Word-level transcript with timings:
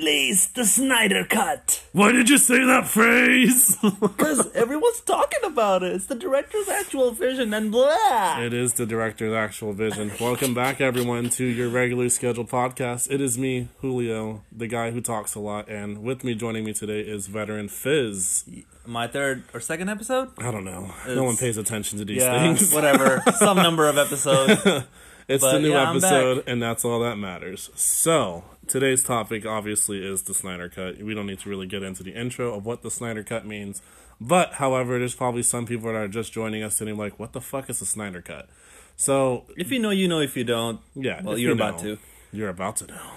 release 0.00 0.46
the 0.48 0.64
Snyder 0.64 1.24
Cut. 1.24 1.82
Why 1.92 2.12
did 2.12 2.28
you 2.28 2.36
say 2.38 2.62
that 2.64 2.86
phrase? 2.86 3.76
Because 4.16 4.52
everyone's 4.54 5.00
talking 5.00 5.40
about 5.44 5.82
it. 5.82 5.92
It's 5.94 6.06
the 6.06 6.14
director's 6.14 6.68
actual 6.68 7.12
vision 7.12 7.54
and 7.54 7.70
blah. 7.72 8.40
it 8.40 8.52
is 8.52 8.74
the 8.74 8.84
director's 8.86 9.32
actual 9.32 9.72
vision. 9.72 10.10
Welcome 10.20 10.52
back, 10.54 10.80
everyone, 10.80 11.30
to 11.30 11.44
your 11.44 11.68
regularly 11.68 12.08
scheduled 12.10 12.48
podcast. 12.50 13.10
It 13.10 13.20
is 13.20 13.38
me, 13.38 13.68
Julio, 13.80 14.42
the 14.52 14.66
guy 14.66 14.90
who 14.90 15.00
talks 15.00 15.34
a 15.34 15.40
lot, 15.40 15.68
and 15.68 16.02
with 16.02 16.24
me 16.24 16.34
joining 16.34 16.64
me 16.64 16.72
today 16.74 17.00
is 17.00 17.26
veteran 17.26 17.68
Fizz. 17.68 18.44
My 18.86 19.06
third 19.06 19.44
or 19.54 19.60
second 19.60 19.88
episode? 19.88 20.30
I 20.38 20.50
don't 20.50 20.64
know. 20.64 20.92
no 21.08 21.24
one 21.24 21.36
pays 21.36 21.56
attention 21.56 21.98
to 22.00 22.04
these 22.04 22.22
Yeah, 22.22 22.38
things. 22.54 22.72
whatever. 22.72 23.22
Some 23.38 23.56
number 23.56 23.88
of 23.88 23.96
episodes. 24.06 24.84
It's 25.28 25.42
But, 25.42 25.52
the 25.54 25.60
new 25.60 25.70
yeah, 25.72 25.90
episode, 25.90 26.44
and 26.46 26.62
that's 26.62 26.84
all 26.84 27.00
that 27.00 27.16
matters. 27.16 27.70
So, 27.74 28.44
today's 28.68 29.02
topic 29.02 29.44
obviously 29.44 30.06
is 30.06 30.22
the 30.22 30.34
Snyder 30.34 30.68
Cut. 30.68 30.98
We 30.98 31.14
don't 31.14 31.26
need 31.26 31.40
to 31.40 31.48
really 31.50 31.66
get 31.66 31.82
into 31.82 32.02
the 32.04 32.12
intro 32.14 32.54
of 32.54 32.64
what 32.64 32.82
the 32.82 32.90
Snyder 32.92 33.24
Cut 33.24 33.44
means. 33.44 33.82
But, 34.20 34.54
however, 34.54 34.98
there's 35.00 35.16
probably 35.16 35.42
some 35.42 35.66
people 35.66 35.92
that 35.92 35.96
are 35.98 36.06
just 36.08 36.32
joining 36.32 36.62
us 36.62 36.76
sitting 36.76 36.96
like, 36.96 37.18
what 37.18 37.32
the 37.32 37.40
fuck 37.40 37.68
is 37.68 37.80
the 37.80 37.86
Snyder 37.86 38.22
Cut? 38.22 38.48
So, 38.96 39.44
If 39.56 39.72
you 39.72 39.78
know, 39.80 39.90
you 39.90 40.06
know. 40.06 40.20
If 40.20 40.36
you 40.36 40.44
don't, 40.44 40.80
yeah. 40.94 41.20
well, 41.22 41.36
you're 41.36 41.50
you 41.50 41.54
about 41.56 41.82
know, 41.82 41.96
to. 41.96 41.98
You're 42.32 42.48
about 42.48 42.76
to 42.76 42.86
know 42.86 43.10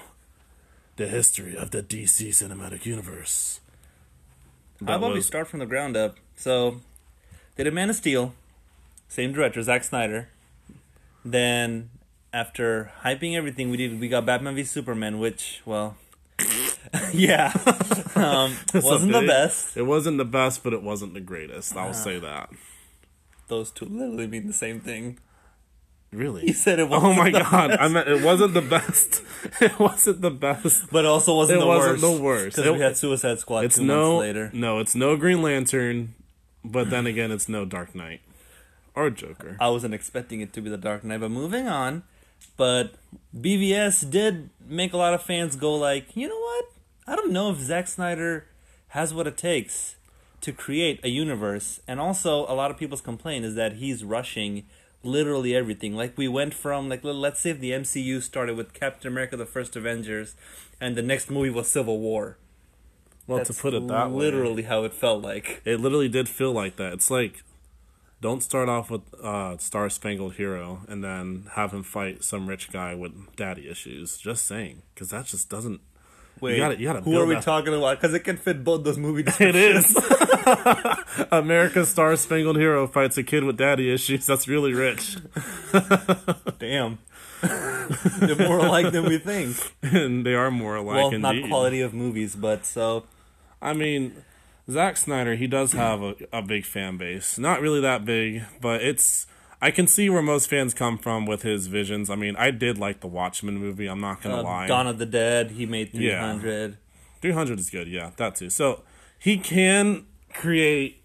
the 0.96 1.08
history 1.08 1.56
of 1.56 1.72
the 1.72 1.82
DC 1.84 2.30
Cinematic 2.30 2.86
Universe. 2.86 3.60
How 4.86 4.96
about 4.98 5.10
we 5.12 5.18
was- 5.18 5.28
start 5.28 5.48
from 5.48 5.60
the 5.60 5.66
ground 5.68 5.96
up? 5.96 6.18
So, 6.36 6.82
they 7.56 7.64
did 7.66 7.74
Man 7.74 7.90
of 7.92 7.96
Steel, 7.96 8.34
same 9.08 9.32
director, 9.32 9.62
Zack 9.62 9.84
Snyder. 9.84 10.30
Then, 11.24 11.90
after 12.34 12.92
hyping 13.04 13.36
everything, 13.36 13.70
we 13.70 13.78
did 13.78 14.00
we 14.00 14.08
got 14.08 14.26
Batman 14.26 14.56
v 14.56 14.64
Superman, 14.64 15.20
which, 15.20 15.62
well, 15.66 15.98
yeah, 17.14 17.52
um, 18.16 18.56
wasn't 18.74 19.12
the 19.14 19.26
best. 19.28 19.76
It 19.78 19.84
wasn't 19.84 20.18
the 20.18 20.26
best, 20.26 20.64
but 20.64 20.74
it 20.74 20.82
wasn't 20.84 21.14
the 21.14 21.22
greatest. 21.22 21.76
I'll 21.76 21.94
say 21.94 22.20
that. 22.20 22.50
Those 23.48 23.72
two 23.72 23.86
literally 23.86 24.28
mean 24.28 24.48
the 24.48 24.54
same 24.54 24.80
thing. 24.80 25.18
Really? 26.12 26.48
You 26.48 26.54
said 26.54 26.80
it 26.80 26.84
Oh 26.92 27.00
wasn't 27.00 27.18
my 27.18 27.30
the 27.32 27.40
god! 27.40 27.68
best, 27.70 27.82
I 27.82 27.88
meant 27.88 28.08
it 28.08 28.24
wasn't 28.24 28.54
the 28.56 28.62
best. 28.62 29.22
It 29.62 29.78
wasn't 29.80 30.22
the 30.22 30.32
best. 30.32 30.90
but 30.92 31.06
it 31.06 31.08
also 31.08 31.36
wasn't 31.36 31.60
the 31.62 31.68
worst. 31.68 31.98
It 31.98 32.02
the 32.02 32.08
wasn't 32.08 32.24
worst. 32.24 32.24
the 32.24 32.24
worst. 32.24 32.56
because 32.58 32.72
we 32.74 32.80
had 32.84 32.98
Suicide 32.98 33.40
Squad 33.40 33.66
It's 33.66 33.76
two 33.76 33.86
no 33.86 34.14
months 34.14 34.22
later. 34.22 34.50
no. 34.54 34.80
It's 34.80 34.96
no 34.96 35.16
Green 35.18 35.42
Lantern, 35.44 36.16
but 36.66 36.90
then 36.90 37.06
again, 37.06 37.32
it's 37.32 37.48
no 37.48 37.64
Dark 37.64 37.94
Knight 37.94 38.22
or 38.96 39.10
Joker. 39.12 39.56
I 39.60 39.70
wasn't 39.70 39.94
expecting 39.94 40.42
it 40.42 40.52
to 40.54 40.62
be 40.62 40.70
the 40.72 40.78
Dark 40.78 41.04
Knight, 41.04 41.20
but 41.20 41.30
moving 41.30 41.68
on. 41.68 42.04
But 42.58 42.94
BVS 43.36 44.10
did 44.10 44.50
make 44.68 44.94
a 44.94 44.98
lot 44.98 45.14
of 45.14 45.22
fans 45.24 45.56
go 45.56 45.76
like, 45.76 46.16
you 46.16 46.28
know 46.28 46.40
what? 46.40 46.66
I 47.08 47.16
don't 47.16 47.32
know 47.32 47.52
if 47.52 47.58
Zack 47.60 47.88
Snyder 47.88 48.46
has 48.90 49.14
what 49.14 49.28
it 49.28 49.38
takes 49.38 49.96
to 50.42 50.52
create 50.52 51.00
a 51.04 51.10
universe. 51.10 51.80
And 51.88 52.00
also, 52.00 52.46
a 52.48 52.54
lot 52.54 52.72
of 52.72 52.78
people's 52.78 53.02
complaint 53.02 53.46
is 53.46 53.56
that 53.56 53.74
he's 53.74 54.04
rushing 54.04 54.66
literally 55.04 55.56
everything. 55.56 55.96
Like 55.96 56.18
we 56.18 56.28
went 56.28 56.54
from 56.54 56.90
like 56.90 57.04
let- 57.04 57.16
let's 57.16 57.40
say 57.40 57.52
if 57.52 57.60
the 57.60 57.72
MCU 57.72 58.22
started 58.22 58.56
with 58.58 58.74
Captain 58.74 59.12
America: 59.12 59.38
The 59.38 59.46
First 59.46 59.76
Avengers, 59.76 60.36
and 60.82 60.96
the 60.96 61.02
next 61.02 61.30
movie 61.30 61.50
was 61.50 61.70
Civil 61.70 62.00
War. 62.00 62.38
well, 63.28 63.38
That's 63.38 63.56
to 63.56 63.62
put 63.62 63.74
it 63.74 63.88
that 63.88 64.12
way, 64.12 64.26
literally 64.26 64.64
how 64.64 64.84
it 64.84 64.94
felt 64.94 65.22
like. 65.24 65.62
it 65.66 65.80
literally 65.80 66.10
did 66.10 66.28
feel 66.28 66.52
like 66.52 66.76
that. 66.78 66.94
It's 66.94 67.10
like 67.10 67.44
don't 68.22 68.42
start 68.44 68.68
off 68.70 68.90
with 68.92 69.02
uh, 69.24 69.58
Star 69.58 69.90
Spangled 69.90 70.34
Hero 70.36 70.82
and 70.88 71.04
then 71.04 71.48
have 71.54 71.72
him 71.74 71.84
fight 71.84 72.24
some 72.24 72.48
rich 72.48 72.72
guy 72.72 72.94
with 72.96 73.14
daddy 73.36 73.70
issues. 73.70 74.18
Just 74.18 74.46
saying, 74.46 74.82
because 74.94 75.10
that 75.10 75.26
just 75.26 75.50
doesn't. 75.50 75.82
Wait, 76.42 76.54
you 76.54 76.58
gotta- 76.60 76.80
you 76.80 76.86
gotta 76.88 77.02
who 77.02 77.18
are 77.20 77.26
we 77.26 77.34
that- 77.36 77.44
talking 77.44 77.74
about? 77.74 78.00
Because 78.00 78.14
it 78.14 78.22
can 78.22 78.38
fit 78.38 78.64
both 78.64 78.84
those 78.86 78.98
movie 78.98 79.24
It 79.40 79.56
is. 79.56 79.94
America's 81.32 81.90
Star 81.90 82.16
Spangled 82.16 82.58
Hero 82.58 82.88
fights 82.88 83.18
a 83.18 83.24
kid 83.24 83.44
with 83.44 83.58
daddy 83.58 83.94
issues. 83.94 84.26
That's 84.26 84.48
really 84.48 84.74
rich. 84.74 85.18
Damn. 86.60 87.00
They're 87.42 88.36
more 88.48 88.60
alike 88.60 88.92
than 88.92 89.06
we 89.06 89.18
think. 89.18 89.58
and 89.82 90.26
they 90.26 90.34
are 90.34 90.52
more 90.52 90.76
alike 90.78 90.96
well, 90.96 91.08
indeed. 91.08 91.42
not 91.42 91.48
quality 91.50 91.82
of 91.82 91.94
movies, 91.94 92.36
but 92.36 92.66
so 92.66 93.06
I 93.62 93.74
mean, 93.74 94.24
Zack 94.70 94.98
Snyder, 94.98 95.36
he 95.36 95.48
does 95.48 95.74
have 95.74 96.02
a, 96.02 96.16
a 96.32 96.42
big 96.42 96.66
fan 96.66 96.98
base. 96.98 97.38
Not 97.40 97.62
really 97.62 97.82
that 97.82 98.06
big, 98.06 98.44
but 98.62 98.82
it's. 98.82 99.26
I 99.62 99.72
can 99.72 99.88
see 99.88 100.10
where 100.10 100.22
most 100.22 100.50
fans 100.50 100.74
come 100.74 100.98
from 100.98 101.26
with 101.26 101.42
his 101.42 101.68
visions. 101.68 102.10
I 102.10 102.16
mean, 102.16 102.36
I 102.38 102.52
did 102.52 102.78
like 102.78 103.02
the 103.02 103.08
Watchmen 103.08 103.58
movie. 103.58 103.88
I'm 103.88 104.00
not 104.00 104.22
gonna 104.22 104.40
uh, 104.40 104.44
lie. 104.44 104.68
Dawn 104.68 104.88
of 104.88 105.00
the 105.00 105.06
Dead, 105.06 105.52
he 105.52 105.66
made 105.66 105.94
Yeah. 105.94 106.20
300. 106.40 106.78
300 107.22 107.60
is 107.60 107.70
good, 107.70 107.88
yeah, 107.88 108.12
that 108.18 108.36
too. 108.36 108.50
So 108.50 108.84
he 109.18 109.38
can 109.38 110.06
create 110.34 111.04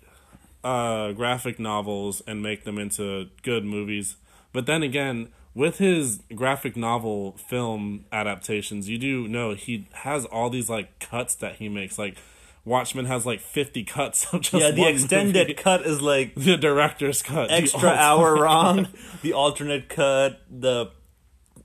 uh, 0.62 1.12
graphic 1.12 1.58
novels 1.58 2.22
and 2.26 2.42
make 2.42 2.64
them 2.64 2.78
into 2.78 3.28
good 3.42 3.64
movies. 3.64 4.16
But 4.52 4.66
then 4.66 4.82
again, 4.84 5.30
with 5.54 5.78
his 5.78 6.20
graphic 6.34 6.76
novel 6.76 7.36
film 7.48 8.04
adaptations, 8.12 8.88
you 8.88 8.98
do 8.98 9.26
know 9.26 9.54
he 9.54 9.88
has 9.92 10.24
all 10.26 10.50
these 10.50 10.70
like 10.70 10.98
cuts 11.00 11.34
that 11.36 11.56
he 11.56 11.68
makes. 11.68 11.98
Like 11.98 12.16
Watchmen 12.64 13.04
has 13.06 13.26
like 13.26 13.40
50 13.40 13.84
cuts 13.84 14.32
of 14.32 14.40
just 14.40 14.54
Yeah, 14.54 14.70
the 14.70 14.88
extended 14.88 15.48
movie. 15.48 15.54
cut 15.54 15.82
is 15.86 16.00
like 16.00 16.34
the 16.36 16.56
director's 16.56 17.22
cut, 17.22 17.50
extra 17.50 17.90
hour 17.90 18.34
wrong. 18.40 18.88
The 19.22 19.32
alternate 19.34 19.88
cut, 19.88 20.40
the 20.50 20.90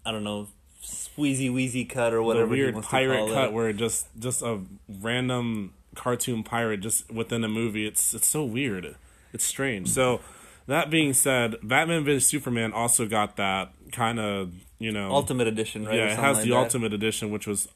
I 0.06 0.12
don't 0.12 0.24
know, 0.24 0.48
squeezy 0.84 1.52
wheezy 1.54 1.86
cut 1.86 2.14
or 2.14 2.22
whatever. 2.22 2.48
he 2.54 2.62
weird 2.62 2.82
pirate 2.84 3.30
cut 3.34 3.46
it. 3.46 3.54
where 3.54 3.72
just 3.74 4.08
just 4.20 4.42
a 4.42 4.60
random 4.88 5.74
cartoon 5.96 6.44
pirate 6.44 6.80
just 6.82 7.10
within 7.12 7.44
a 7.44 7.50
movie. 7.50 7.86
It's 7.86 8.14
it's 8.14 8.28
so 8.28 8.44
weird. 8.44 8.96
It's 9.34 9.44
strange. 9.46 9.90
So 9.90 10.22
that 10.68 10.90
being 10.90 11.14
said, 11.14 11.56
Batman 11.64 12.04
vs 12.04 12.28
Superman 12.28 12.74
also 12.74 13.06
got 13.08 13.38
that 13.38 13.72
kind 13.92 14.20
of 14.20 14.54
you 14.80 14.92
know 14.92 15.12
Ultimate 15.12 15.48
Edition, 15.48 15.86
right? 15.86 15.96
yeah 15.96 16.14
it 16.14 16.20
has 16.20 16.44
the 16.44 16.50
that. 16.50 16.56
Ultimate 16.58 16.94
Edition, 16.94 17.32
which 17.32 17.48
was 17.48 17.68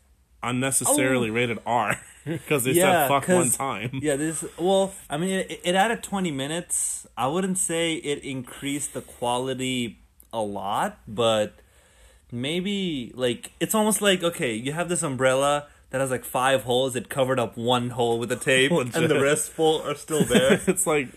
unnecessarily 0.43 1.29
oh. 1.29 1.33
rated 1.33 1.59
R 1.65 1.99
because 2.25 2.65
they 2.65 2.71
Yeah, 2.71 3.07
said 3.07 3.07
fuck 3.07 3.27
one 3.27 3.49
time. 3.49 3.99
Yeah, 4.01 4.15
this. 4.15 4.45
Well, 4.57 4.93
I 5.09 5.17
mean, 5.17 5.29
it, 5.29 5.61
it 5.63 5.75
added 5.75 6.03
twenty 6.03 6.31
minutes. 6.31 7.07
I 7.17 7.27
wouldn't 7.27 7.57
say 7.57 7.95
it 7.95 8.23
increased 8.23 8.93
the 8.93 9.01
quality 9.01 9.99
a 10.31 10.41
lot, 10.41 10.99
but 11.07 11.53
maybe 12.31 13.11
like 13.15 13.51
it's 13.59 13.75
almost 13.75 14.01
like 14.01 14.23
okay, 14.23 14.53
you 14.53 14.73
have 14.73 14.89
this 14.89 15.03
umbrella 15.03 15.67
that 15.91 16.01
has 16.01 16.11
like 16.11 16.25
five 16.25 16.63
holes. 16.63 16.95
It 16.95 17.07
covered 17.09 17.39
up 17.39 17.55
one 17.55 17.91
hole 17.91 18.19
with 18.19 18.29
the 18.29 18.35
tape, 18.35 18.71
oh, 18.73 18.81
and 18.81 18.91
the 18.91 19.21
rest 19.21 19.51
full 19.51 19.81
are 19.83 19.95
still 19.95 20.25
there. 20.25 20.59
it's 20.67 20.87
like 20.87 21.09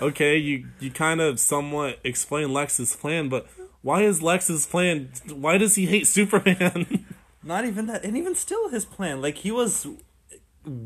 okay, 0.00 0.36
you 0.36 0.66
you 0.80 0.90
kind 0.90 1.20
of 1.20 1.38
somewhat 1.40 1.98
explain 2.04 2.52
Lex's 2.52 2.96
plan, 2.96 3.28
but 3.28 3.46
why 3.82 4.02
is 4.02 4.22
Lex's 4.22 4.66
plan? 4.66 5.10
Why 5.28 5.58
does 5.58 5.74
he 5.74 5.86
hate 5.86 6.06
Superman? 6.06 7.04
Not 7.44 7.64
even 7.64 7.86
that, 7.86 8.04
and 8.04 8.16
even 8.16 8.34
still, 8.34 8.68
his 8.68 8.84
plan 8.84 9.20
like 9.20 9.38
he 9.38 9.50
was 9.50 9.86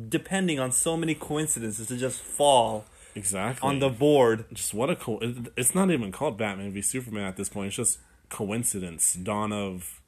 depending 0.09 0.59
on 0.59 0.73
so 0.73 0.97
many 0.97 1.15
coincidences 1.15 1.87
to 1.89 1.97
just 1.97 2.21
fall 2.21 2.87
exactly 3.15 3.69
on 3.69 3.79
the 3.79 3.89
board. 3.91 4.47
just 4.53 4.73
what 4.73 4.89
a 4.91 4.97
co- 4.97 5.19
it- 5.19 5.53
it's 5.57 5.75
not 5.75 5.91
even 5.91 6.11
called 6.13 6.39
Batman 6.39 6.71
v 6.73 6.81
Superman 6.83 7.25
at 7.25 7.37
this 7.37 7.49
point. 7.49 7.69
It's 7.69 7.77
just 7.77 7.99
coincidence. 8.31 9.15
Dawn 9.15 9.53
of 9.53 10.01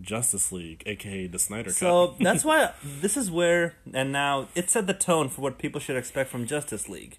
Justice 0.00 0.50
League, 0.50 0.82
aka 0.86 1.28
the 1.28 1.38
Snyder 1.38 1.70
Cut. 1.70 1.76
So 1.78 2.14
that's 2.20 2.44
why 2.44 2.72
this 2.84 3.16
is 3.16 3.30
where, 3.30 3.76
and 3.94 4.10
now 4.10 4.48
it 4.56 4.70
set 4.70 4.86
the 4.88 4.94
tone 4.94 5.28
for 5.28 5.40
what 5.42 5.58
people 5.58 5.80
should 5.80 5.96
expect 5.96 6.28
from 6.30 6.46
Justice 6.46 6.88
League. 6.88 7.18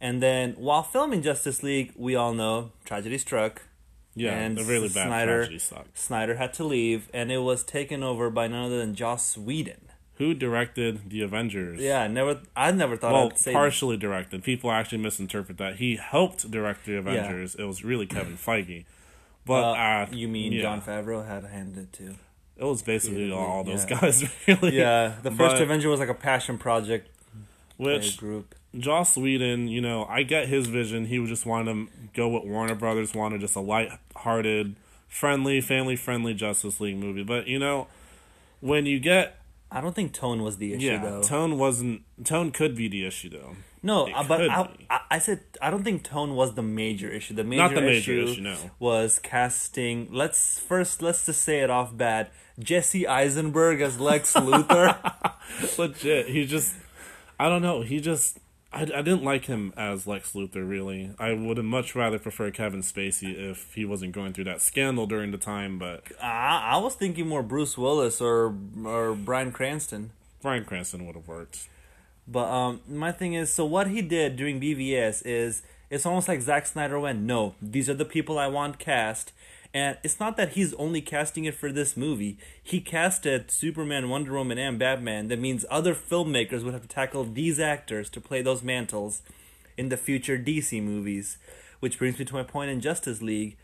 And 0.00 0.20
then 0.22 0.54
while 0.58 0.82
filming 0.82 1.22
Justice 1.22 1.62
League, 1.62 1.92
we 1.96 2.14
all 2.16 2.34
know 2.34 2.72
tragedy 2.84 3.16
struck. 3.18 3.62
Yeah, 4.14 4.34
and 4.34 4.58
a 4.58 4.64
really 4.64 4.88
bad 4.88 5.06
Snyder-. 5.08 5.48
Snyder 5.94 6.34
had 6.36 6.52
to 6.54 6.64
leave, 6.64 7.08
and 7.14 7.32
it 7.32 7.38
was 7.38 7.64
taken 7.64 8.02
over 8.02 8.28
by 8.30 8.46
none 8.46 8.66
other 8.66 8.78
than 8.78 8.94
Joss 8.94 9.38
Whedon. 9.38 9.88
Who 10.16 10.34
directed 10.34 11.08
the 11.10 11.22
Avengers? 11.22 11.80
Yeah, 11.80 12.02
I 12.02 12.08
never, 12.08 12.40
I 12.54 12.70
never 12.72 12.96
thought 12.96 13.12
Well, 13.12 13.26
I'd 13.28 13.38
say 13.38 13.52
partially 13.52 13.96
directed. 13.96 14.44
People 14.44 14.70
actually 14.70 14.98
misinterpret 14.98 15.56
that. 15.58 15.76
He 15.76 15.96
helped 15.96 16.48
direct 16.50 16.84
the 16.84 16.96
Avengers. 16.98 17.54
It 17.54 17.64
was 17.64 17.82
really 17.82 18.06
Kevin 18.06 18.36
Feige. 18.46 18.84
But 19.46 19.62
Uh, 19.64 19.72
uh, 19.72 20.06
you 20.12 20.28
mean 20.28 20.52
yeah, 20.52 20.62
Jon 20.62 20.82
Favreau 20.82 21.26
had 21.26 21.44
a 21.44 21.48
hand 21.48 21.76
in 21.76 21.84
it 21.84 21.92
too? 21.92 22.14
It 22.56 22.64
was 22.64 22.82
basically 22.82 23.30
Yeah, 23.30 23.34
all 23.36 23.64
those 23.64 23.88
yeah. 23.90 24.00
guys, 24.00 24.24
really. 24.46 24.76
Yeah, 24.78 25.14
the 25.22 25.30
first 25.30 25.56
But- 25.56 25.62
Avenger 25.62 25.88
was 25.88 25.98
like 25.98 26.10
a 26.10 26.14
passion 26.14 26.58
project 26.58 27.08
Which 27.78 28.16
group. 28.18 28.54
Joss 28.76 29.16
Whedon, 29.16 29.68
you 29.68 29.80
know, 29.80 30.04
I 30.06 30.22
get 30.22 30.48
his 30.48 30.66
vision. 30.66 31.06
He 31.06 31.18
would 31.18 31.28
just 31.28 31.46
want 31.46 31.68
to 31.68 31.88
go 32.14 32.28
what 32.28 32.46
Warner 32.46 32.74
Brothers 32.74 33.14
wanted, 33.14 33.40
just 33.40 33.56
a 33.56 33.60
light-hearted, 33.60 34.76
friendly, 35.08 35.60
family-friendly 35.60 36.34
Justice 36.34 36.80
League 36.80 36.96
movie. 36.96 37.22
But 37.22 37.46
you 37.46 37.58
know, 37.58 37.88
when 38.60 38.86
you 38.86 38.98
get 38.98 39.38
I 39.70 39.80
don't 39.80 39.94
think 39.94 40.12
tone 40.12 40.42
was 40.42 40.58
the 40.58 40.74
issue 40.74 40.86
yeah, 40.86 41.02
though. 41.02 41.22
tone 41.22 41.58
wasn't 41.58 42.02
tone 42.24 42.50
could 42.50 42.76
be 42.76 42.88
the 42.88 43.06
issue 43.06 43.30
though. 43.30 43.56
No, 43.82 44.06
It 44.06 44.12
uh, 44.12 44.22
but 44.22 44.48
I. 44.48 44.68
I, 44.90 45.00
I 45.12 45.18
said 45.18 45.40
I 45.60 45.70
don't 45.70 45.82
think 45.82 46.04
tone 46.04 46.34
was 46.34 46.54
the 46.54 46.62
major 46.62 47.08
issue. 47.10 47.34
The 47.34 47.42
major, 47.42 47.74
the 47.74 47.80
major 47.80 48.12
issue, 48.12 48.32
issue, 48.32 48.40
no. 48.42 48.56
was 48.78 49.18
casting. 49.18 50.08
Let's 50.12 50.58
first 50.58 51.02
let's 51.02 51.26
just 51.26 51.42
say 51.42 51.60
it 51.60 51.70
off 51.70 51.96
bat. 51.96 52.32
Jesse 52.58 53.06
Eisenberg 53.06 53.80
as 53.80 53.98
Lex 53.98 54.34
Luthor. 54.34 54.96
legit. 55.78 56.28
He 56.28 56.46
just, 56.46 56.74
I 57.38 57.48
don't 57.48 57.62
know. 57.62 57.80
He 57.80 58.00
just, 58.00 58.38
I, 58.72 58.82
I 58.82 59.02
didn't 59.02 59.22
like 59.22 59.44
him 59.44 59.72
as 59.76 60.06
Lex 60.06 60.32
Luthor. 60.32 60.68
Really, 60.68 61.10
I 61.18 61.32
would 61.32 61.56
have 61.58 61.66
much 61.66 61.94
rather 61.94 62.18
prefer 62.18 62.50
Kevin 62.50 62.80
Spacey 62.80 63.36
if 63.36 63.74
he 63.74 63.84
wasn't 63.84 64.12
going 64.12 64.32
through 64.32 64.44
that 64.44 64.62
scandal 64.62 65.06
during 65.06 65.30
the 65.30 65.38
time. 65.38 65.78
But 65.78 66.04
I, 66.22 66.70
I 66.72 66.76
was 66.78 66.94
thinking 66.94 67.28
more 67.28 67.42
Bruce 67.42 67.76
Willis 67.76 68.20
or 68.20 68.54
or 68.84 69.14
Bryan 69.14 69.52
Cranston. 69.52 70.10
Bryan 70.40 70.64
Cranston 70.64 71.06
would 71.06 71.14
have 71.14 71.28
worked. 71.28 71.68
But 72.26 72.50
um, 72.50 72.80
my 72.88 73.12
thing 73.12 73.34
is, 73.34 73.52
so 73.52 73.64
what 73.64 73.88
he 73.88 74.00
did 74.00 74.36
during 74.36 74.60
BVS 74.60 75.22
is 75.24 75.62
it's 75.90 76.06
almost 76.06 76.28
like 76.28 76.40
Zack 76.40 76.66
Snyder 76.66 76.98
went, 76.98 77.20
no, 77.20 77.54
these 77.60 77.90
are 77.90 77.94
the 77.94 78.04
people 78.04 78.38
I 78.38 78.46
want 78.46 78.78
cast. 78.78 79.32
And 79.74 79.96
it's 80.02 80.20
not 80.20 80.36
that 80.36 80.50
he's 80.50 80.74
only 80.74 81.00
casting 81.00 81.44
it 81.46 81.54
for 81.54 81.72
this 81.72 81.96
movie. 81.96 82.36
He 82.62 82.80
casted 82.80 83.50
Superman, 83.50 84.10
Wonder 84.10 84.34
Woman, 84.34 84.58
and 84.58 84.78
Batman. 84.78 85.28
That 85.28 85.38
means 85.38 85.64
other 85.70 85.94
filmmakers 85.94 86.62
would 86.62 86.74
have 86.74 86.82
to 86.82 86.88
tackle 86.88 87.24
these 87.24 87.58
actors 87.58 88.10
to 88.10 88.20
play 88.20 88.42
those 88.42 88.62
mantles 88.62 89.22
in 89.78 89.88
the 89.88 89.96
future 89.96 90.36
DC 90.38 90.82
movies. 90.82 91.38
Which 91.80 91.98
brings 91.98 92.18
me 92.18 92.24
to 92.26 92.34
my 92.34 92.42
point 92.42 92.70
in 92.70 92.80
Justice 92.80 93.22
League. 93.22 93.56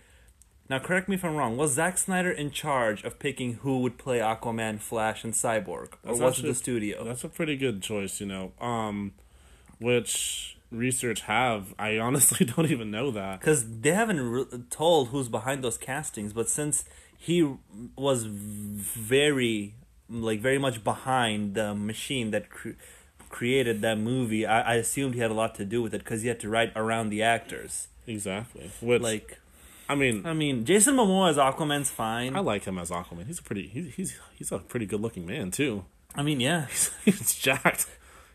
Now, 0.71 0.79
correct 0.79 1.09
me 1.09 1.15
if 1.15 1.25
I'm 1.25 1.37
wrong. 1.37 1.57
Was 1.57 1.73
Zack 1.73 1.97
Snyder 1.99 2.31
in 2.31 2.51
charge 2.51 3.03
of 3.05 3.19
picking 3.19 3.55
who 3.55 3.81
would 3.81 3.97
play 3.97 4.19
Aquaman, 4.19 4.81
Flash, 4.81 5.25
and 5.25 5.33
Cyborg, 5.33 5.69
or 5.69 5.99
That's 6.05 6.21
was 6.21 6.23
actually- 6.23 6.49
it 6.49 6.53
the 6.53 6.59
studio? 6.59 7.05
That's 7.05 7.25
a 7.25 7.29
pretty 7.29 7.57
good 7.57 7.81
choice, 7.83 8.21
you 8.21 8.27
know. 8.27 8.53
Um, 8.61 9.13
which 9.79 10.58
research 10.71 11.23
have 11.23 11.75
I 11.79 11.99
honestly 11.99 12.45
don't 12.57 12.71
even 12.71 12.91
know 12.91 13.11
that. 13.13 13.41
because 13.41 13.81
they 13.81 13.93
haven't 13.93 14.21
re- 14.21 14.45
told 14.71 15.09
who's 15.09 15.29
behind 15.29 15.65
those 15.65 15.79
castings 15.79 16.33
but 16.33 16.49
since 16.49 16.85
he 17.17 17.43
was 17.97 18.25
very 18.25 19.75
like 20.11 20.41
very 20.41 20.59
much 20.59 20.85
behind 20.85 21.55
the 21.55 21.75
machine 21.75 22.31
that 22.33 22.51
cre- 22.51 22.71
created 23.29 23.81
that 23.83 23.99
movie 23.99 24.47
I-, 24.47 24.73
I 24.73 24.75
assumed 24.75 25.15
he 25.15 25.21
had 25.21 25.31
a 25.31 25.35
lot 25.35 25.55
to 25.57 25.65
do 25.65 25.83
with 25.83 25.95
it 25.95 25.99
because 25.99 26.23
he 26.23 26.29
had 26.29 26.41
to 26.41 26.49
write 26.49 26.73
around 26.77 27.11
the 27.11 27.23
actors 27.23 27.89
Exactly. 28.07 28.71
Which 28.81 29.03
like 29.03 29.39
I 29.91 29.95
mean, 29.95 30.25
i 30.27 30.33
mean 30.35 30.65
jason 30.65 30.97
momoa 30.97 31.31
as 31.31 31.37
aquaman's 31.37 31.91
fine 31.91 32.37
I 32.37 32.41
like 32.41 32.65
him 32.65 32.79
as 32.79 32.91
Aquaman. 32.91 33.27
He's 33.27 33.39
a 33.39 33.43
pretty 33.43 33.69
he's 33.69 33.95
he's 33.95 34.19
he's 34.35 34.53
a 34.53 34.59
pretty 34.59 34.87
good 34.87 35.01
looking 35.01 35.27
man 35.27 35.51
too. 35.51 35.85
I 36.15 36.23
mean 36.23 36.41
yeah 36.41 36.67
he's 37.05 37.35
jacked. 37.39 37.87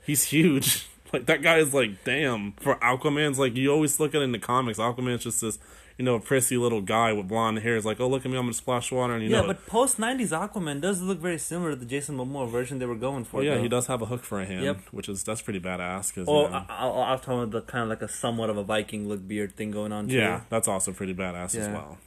He's 0.05 0.23
huge. 0.25 0.87
Like 1.13 1.27
that 1.27 1.41
guy 1.43 1.57
is 1.59 1.73
like 1.73 2.03
damn. 2.03 2.53
For 2.53 2.75
Aquaman's 2.77 3.37
like 3.39 3.55
you 3.55 3.71
always 3.71 3.99
look 3.99 4.15
at 4.15 4.21
it 4.21 4.25
in 4.25 4.31
the 4.31 4.39
comics. 4.39 4.79
Aquaman's 4.79 5.23
just 5.23 5.41
this 5.41 5.59
you 5.97 6.03
know 6.03 6.15
a 6.15 6.19
prissy 6.19 6.57
little 6.57 6.81
guy 6.81 7.13
with 7.13 7.27
blonde 7.27 7.59
hair. 7.59 7.75
Is 7.77 7.85
like 7.85 7.99
oh 7.99 8.07
look 8.07 8.25
at 8.25 8.31
me 8.31 8.37
I'm 8.37 8.45
gonna 8.45 8.53
splash 8.53 8.91
water 8.91 9.13
and 9.13 9.23
you 9.23 9.29
yeah 9.29 9.41
know. 9.41 9.47
but 9.47 9.67
post 9.67 9.99
90s 9.99 10.29
aquaman 10.29 10.81
does 10.81 11.01
look 11.03 11.19
very 11.19 11.37
similar 11.37 11.69
to 11.69 11.75
the 11.75 11.85
jason 11.85 12.17
momoa 12.17 12.49
version 12.49 12.79
they 12.79 12.87
were 12.87 12.95
going 12.95 13.23
for 13.25 13.37
well, 13.37 13.45
yeah, 13.45 13.55
though. 13.55 13.61
he 13.61 13.69
does 13.69 13.85
have 13.85 14.01
a 14.01 14.07
hook 14.07 14.23
for 14.23 14.41
a 14.41 14.45
hand, 14.45 14.63
Yep. 14.63 14.79
which 14.91 15.07
is 15.07 15.23
that's 15.23 15.41
pretty 15.43 15.59
badass. 15.59 16.13
Cause, 16.15 16.25
oh, 16.27 16.45
you 16.45 16.49
know, 16.49 16.55
I- 16.55 16.65
I'll, 16.69 16.93
I'll 17.03 17.19
talk 17.19 17.27
about 17.43 17.51
the 17.51 17.61
kind 17.61 17.83
of 17.83 17.89
like 17.89 18.01
a 18.01 18.07
somewhat 18.07 18.49
of 18.49 18.57
a 18.57 18.63
viking 18.63 19.07
look 19.07 19.27
beard 19.27 19.55
thing 19.55 19.69
going 19.69 19.91
on 19.91 20.07
too. 20.07 20.15
yeah, 20.15 20.41
that's 20.49 20.67
also 20.67 20.91
pretty 20.93 21.13
badass 21.13 21.55
as 21.55 21.67
well. 21.69 21.99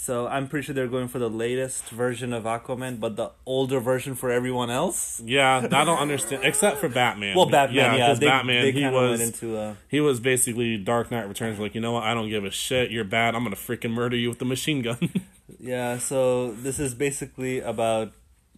So 0.00 0.26
I'm 0.26 0.48
pretty 0.48 0.64
sure 0.64 0.74
they're 0.74 0.88
going 0.88 1.08
for 1.08 1.18
the 1.18 1.28
latest 1.28 1.90
version 1.90 2.32
of 2.32 2.44
Aquaman, 2.44 3.00
but 3.00 3.16
the 3.16 3.32
older 3.44 3.80
version 3.80 4.14
for 4.14 4.30
everyone 4.30 4.70
else. 4.70 5.20
Yeah, 5.22 5.68
I 5.70 5.84
don't 5.84 5.98
understand 5.98 6.42
except 6.42 6.78
for 6.78 6.88
Batman. 6.88 7.36
Well, 7.36 7.50
Batman, 7.50 7.98
yeah, 7.98 8.14
they, 8.14 8.26
Batman 8.26 8.62
they 8.62 8.72
he 8.72 8.86
was 8.86 9.20
into 9.20 9.58
uh, 9.58 9.74
he 9.88 10.00
was 10.00 10.18
basically 10.18 10.78
Dark 10.78 11.10
Knight 11.10 11.28
Returns. 11.28 11.58
Like 11.58 11.74
you 11.74 11.82
know 11.82 11.92
what? 11.92 12.04
I 12.04 12.14
don't 12.14 12.30
give 12.30 12.46
a 12.46 12.50
shit. 12.50 12.90
You're 12.90 13.04
bad. 13.04 13.34
I'm 13.34 13.44
gonna 13.44 13.56
freaking 13.56 13.90
murder 13.90 14.16
you 14.16 14.30
with 14.30 14.38
the 14.38 14.46
machine 14.46 14.80
gun. 14.80 15.10
yeah. 15.60 15.98
So 15.98 16.52
this 16.52 16.78
is 16.78 16.94
basically 16.94 17.60
about. 17.60 18.12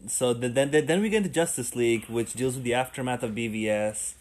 So 0.07 0.35
the, 0.35 0.49
then 0.49 0.71
then 0.71 1.01
we 1.01 1.09
get 1.09 1.19
into 1.19 1.29
Justice 1.29 1.75
League, 1.75 2.05
which 2.05 2.35
deals 2.35 2.55
with 2.55 2.63
the 2.63 2.75
aftermath 2.75 3.25
of 3.25 3.33
BVS. 3.33 4.15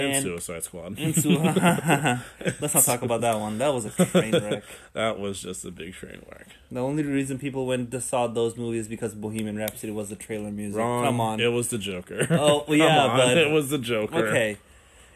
And, 0.00 0.12
And- 0.14 0.22
Suicide 0.22 0.64
Squad. 0.64 0.98
And 0.98 1.14
so, 1.14 1.28
let's 2.60 2.74
not 2.74 2.84
talk 2.84 3.02
about 3.02 3.20
that 3.22 3.38
one. 3.38 3.58
That 3.58 3.72
was 3.74 3.84
a 3.86 3.90
train 3.90 4.32
wreck. 4.32 4.62
that 4.92 5.18
was 5.18 5.40
just 5.42 5.64
a 5.64 5.70
big 5.70 5.94
train 5.94 6.22
wreck. 6.30 6.48
The 6.70 6.80
only 6.80 7.02
reason 7.02 7.38
people 7.38 7.66
went 7.66 7.90
to 7.92 8.00
saw 8.00 8.26
those 8.26 8.56
movies 8.56 8.88
because 8.88 9.14
Bohemian 9.14 9.56
Rhapsody 9.56 9.92
was 9.92 10.08
the 10.08 10.16
trailer 10.16 10.50
music. 10.50 10.78
Wrong. 10.78 11.04
Come 11.04 11.20
on. 11.20 11.40
It 11.40 11.48
was 11.52 11.68
the 11.68 11.78
Joker. 11.78 12.26
Oh, 12.30 12.64
well, 12.68 12.76
yeah, 12.78 13.14
but- 13.16 13.36
it 13.36 13.50
was 13.50 13.70
the 13.70 13.78
Joker. 13.78 14.28
Okay, 14.28 14.56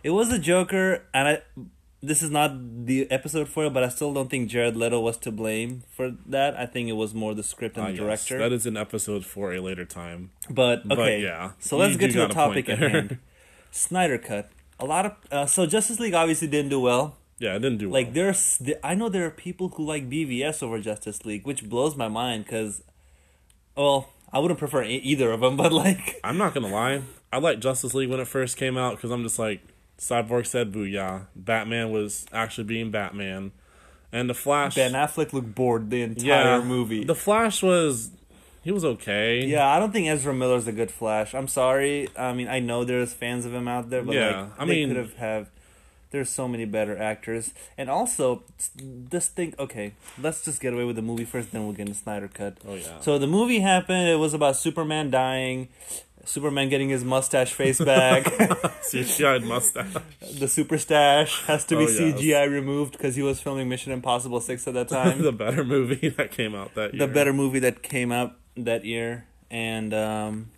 it 0.03 0.11
was 0.11 0.33
a 0.33 0.39
Joker, 0.39 1.03
and 1.15 1.29
I. 1.29 1.43
This 2.05 2.21
is 2.21 2.31
not 2.33 2.51
the 2.87 3.09
episode 3.13 3.49
for 3.49 3.67
it, 3.67 3.73
but 3.73 3.85
I 3.85 3.89
still 3.89 4.13
don't 4.13 4.29
think 4.29 4.51
Jared 4.51 4.77
Leto 4.77 4.99
was 4.99 5.17
to 5.19 5.31
blame 5.31 5.85
for 5.89 6.11
that. 6.27 6.57
I 6.59 6.67
think 6.67 6.89
it 6.89 6.95
was 6.95 7.15
more 7.15 7.33
the 7.33 7.45
script 7.45 7.77
and 7.77 7.85
Ah, 7.85 7.91
the 7.91 7.93
yes, 7.93 8.27
director. 8.27 8.39
that 8.39 8.53
is 8.53 8.67
an 8.67 8.77
episode 8.77 9.25
for 9.25 9.55
a 9.55 9.61
later 9.61 9.85
time. 9.85 10.31
but 10.51 10.89
but 10.89 10.99
okay, 10.99 11.23
yeah, 11.23 11.53
So 11.61 11.77
let's 11.77 11.97
get 11.97 12.09
to 12.11 12.15
the 12.15 12.27
got 12.27 12.33
a 12.33 12.35
point 12.35 12.67
topic 12.67 12.69
at 12.71 12.79
hand. 12.91 13.19
Snyder 13.71 14.19
cut. 14.19 14.51
A 14.83 14.85
lot 14.85 15.07
of 15.07 15.13
uh, 15.31 15.47
so 15.47 15.65
Justice 15.65 16.01
League 16.01 16.13
obviously 16.15 16.49
didn't 16.49 16.71
do 16.71 16.81
well. 16.81 17.17
Yeah, 17.39 17.55
it 17.55 17.61
didn't 17.61 17.79
do 17.79 17.89
Like 17.89 18.07
well. 18.07 18.15
there's, 18.15 18.63
I 18.85 18.95
know 18.95 19.09
there 19.09 19.25
are 19.27 19.31
people 19.31 19.69
who 19.69 19.85
like 19.85 20.11
BVS 20.11 20.63
over 20.63 20.79
Justice 20.81 21.25
League, 21.25 21.47
which 21.47 21.69
blows 21.69 21.97
my 21.97 22.09
mind 22.09 22.45
because, 22.45 22.83
well, 23.77 24.11
I 24.33 24.39
wouldn't 24.41 24.59
prefer 24.59 24.83
either 24.83 25.31
of 25.31 25.41
them, 25.41 25.57
but 25.63 25.73
like, 25.73 26.21
I'm 26.25 26.37
not 26.37 26.53
gonna 26.53 26.69
lie. 26.69 27.03
I 27.33 27.39
liked 27.39 27.61
Justice 27.61 27.95
League 27.95 28.11
when 28.11 28.21
it 28.21 28.29
first 28.29 28.57
came 28.57 28.77
out 28.77 28.97
because 28.97 29.11
I'm 29.13 29.23
just 29.23 29.39
like 29.39 29.61
Cyborg 29.99 30.47
said, 30.47 30.73
"Booyah!" 30.73 31.27
Batman 31.37 31.91
was 31.93 32.27
actually 32.33 32.65
being 32.65 32.91
Batman, 32.91 33.53
and 34.11 34.29
the 34.29 34.35
Flash. 34.35 34.75
Ben 34.75 34.93
Affleck 34.93 35.33
looked 35.33 35.55
bored 35.55 35.91
the 35.91 36.03
entire 36.03 36.59
yeah, 36.59 36.65
movie. 36.65 37.05
The 37.05 37.15
Flash 37.15 37.63
was 37.63 38.11
he 38.63 38.71
was 38.73 38.85
okay. 38.85 39.45
Yeah, 39.45 39.67
I 39.69 39.79
don't 39.79 39.93
think 39.93 40.09
Ezra 40.09 40.33
Miller's 40.35 40.67
a 40.69 40.73
good 40.73 40.91
Flash. 40.91 41.35
I'm 41.35 41.49
sorry. 41.49 42.09
I 42.17 42.33
mean, 42.33 42.49
I 42.49 42.61
know 42.61 42.85
there's 42.85 43.13
fans 43.13 43.45
of 43.47 43.53
him 43.55 43.67
out 43.69 43.91
there, 43.91 44.03
but 44.03 44.15
Yeah, 44.15 44.43
like, 44.43 44.51
I 44.61 44.65
mean- 44.65 44.89
could 44.89 44.97
have 44.97 45.15
have. 45.15 45.51
There's 46.11 46.29
so 46.29 46.47
many 46.47 46.67
better 46.67 46.95
actors, 46.99 47.55
and 47.79 47.89
also 47.89 48.43
this 48.77 49.29
thing. 49.29 49.55
Okay, 49.59 49.95
let's 50.21 50.45
just 50.45 50.61
get 50.61 50.75
away 50.75 50.85
with 50.85 50.97
the 50.97 51.01
movie 51.03 51.25
first, 51.25 51.53
then 51.53 51.65
we'll 51.65 51.73
get 51.73 51.87
into 51.89 51.99
Snyder 51.99 52.29
cut. 52.29 52.59
Oh 52.69 52.75
yeah. 52.75 53.01
So 53.01 53.19
the 53.19 53.27
movie 53.27 53.61
happened. 53.61 54.09
It 54.11 54.17
was 54.19 54.35
about 54.35 54.57
Superman 54.57 55.11
dying, 55.11 55.69
Superman 56.27 56.69
getting 56.69 56.91
his 56.91 57.03
mustache 57.03 57.55
face 57.55 57.81
back. 57.81 58.25
CGI 58.91 59.43
mustache. 59.47 59.95
the 60.39 60.49
super 60.49 60.77
stash 60.77 61.43
has 61.45 61.65
to 61.65 61.77
be 61.79 61.85
Oh, 61.85 61.89
yes. 61.89 61.99
CGI 62.21 62.51
removed 62.51 62.93
because 62.93 63.17
he 63.17 63.23
was 63.23 63.41
filming 63.41 63.71
Mission 63.71 63.91
Impossible 63.93 64.41
Six 64.43 64.69
at 64.69 64.75
that 64.75 64.89
time. 64.91 65.23
the 65.23 65.33
better 65.33 65.65
movie 65.65 66.11
that 66.11 66.31
came 66.31 66.55
out 66.55 66.75
that 66.75 66.93
year. 66.93 67.07
the 67.07 67.13
better 67.13 67.33
movie 67.33 67.61
that 67.61 67.83
came 67.83 68.13
out 68.13 68.35
that 68.57 68.85
year 68.85 69.25
and 69.51 69.93
um 69.95 70.51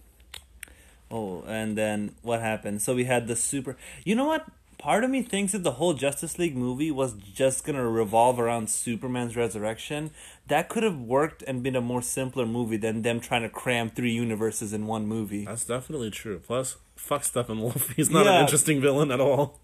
oh 1.10 1.42
and 1.46 1.76
then 1.76 2.14
what 2.22 2.40
happened 2.40 2.80
so 2.82 2.94
we 2.94 3.04
had 3.04 3.26
the 3.26 3.36
super 3.36 3.76
you 4.04 4.14
know 4.14 4.24
what 4.24 4.46
part 4.78 5.04
of 5.04 5.10
me 5.10 5.22
thinks 5.22 5.52
that 5.52 5.62
the 5.62 5.72
whole 5.72 5.94
justice 5.94 6.38
league 6.38 6.56
movie 6.56 6.90
was 6.90 7.14
just 7.14 7.64
gonna 7.64 7.88
revolve 7.88 8.38
around 8.38 8.68
superman's 8.68 9.36
resurrection 9.36 10.10
that 10.46 10.68
could 10.68 10.82
have 10.82 10.98
worked 10.98 11.42
and 11.46 11.62
been 11.62 11.76
a 11.76 11.80
more 11.80 12.02
simpler 12.02 12.44
movie 12.44 12.76
than 12.76 13.02
them 13.02 13.20
trying 13.20 13.42
to 13.42 13.48
cram 13.48 13.88
three 13.88 14.12
universes 14.12 14.72
in 14.72 14.86
one 14.86 15.06
movie 15.06 15.44
That's 15.44 15.64
definitely 15.64 16.10
true. 16.10 16.38
Plus, 16.46 16.76
fuck 16.96 17.22
Steppenwolf. 17.22 17.92
He's 17.96 18.10
not 18.10 18.26
Yeah. 18.26 18.36
an 18.36 18.40
interesting 18.42 18.80
villain 18.80 19.10
at 19.10 19.20
all. 19.20 19.58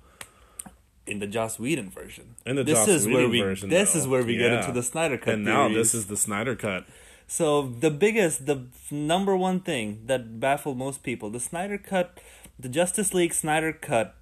in 1.06 1.18
the 1.18 1.26
joss 1.26 1.58
whedon 1.58 1.90
version 1.90 2.36
In 2.46 2.56
the 2.56 2.64
this 2.64 2.78
Joss 2.78 2.88
is 2.88 3.06
where 3.06 3.16
Whedon 3.16 3.30
we 3.30 3.40
version, 3.42 3.68
this 3.68 3.92
though. 3.92 3.98
is 4.00 4.08
where 4.08 4.22
we 4.22 4.36
get 4.36 4.52
into 4.52 4.72
the 4.72 4.82
snyder 4.82 5.18
cut 5.18 5.34
and 5.34 5.44
now 5.44 5.66
theories. 5.68 5.92
this 5.92 5.94
is 5.94 6.06
the 6.06 6.16
Snyder 6.16 6.54
cut. 6.56 6.86
So 7.30 7.62
the 7.62 7.92
biggest, 7.92 8.46
the 8.46 8.64
number 8.90 9.36
one 9.36 9.60
thing 9.60 10.02
that 10.06 10.40
baffled 10.40 10.76
most 10.76 11.04
people, 11.04 11.30
the 11.30 11.38
Snyder 11.38 11.78
Cut, 11.78 12.18
the 12.58 12.68
Justice 12.68 13.14
League 13.14 13.32
Snyder 13.32 13.72
Cut, 13.72 14.16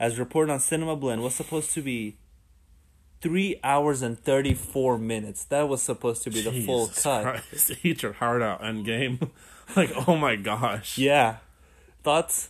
as 0.00 0.18
reported 0.18 0.50
on 0.50 0.60
Cinema 0.60 0.96
Blend, 0.96 1.22
was 1.22 1.34
supposed 1.34 1.74
to 1.74 1.82
be 1.82 2.16
three 3.20 3.60
hours 3.62 4.00
and 4.00 4.18
thirty 4.18 4.54
four 4.54 4.96
minutes. 4.96 5.44
That 5.44 5.68
was 5.68 5.82
supposed 5.82 6.22
to 6.22 6.30
be 6.30 6.40
the 6.40 6.62
full 6.64 6.86
cut. 6.88 7.24
Christ. 7.24 7.72
Eat 7.82 8.02
your 8.02 8.14
heart 8.14 8.40
out, 8.40 8.62
Endgame. 8.62 9.28
like, 9.76 9.92
oh 10.08 10.16
my 10.16 10.36
gosh. 10.36 10.96
Yeah. 10.96 11.36
Thoughts? 12.02 12.48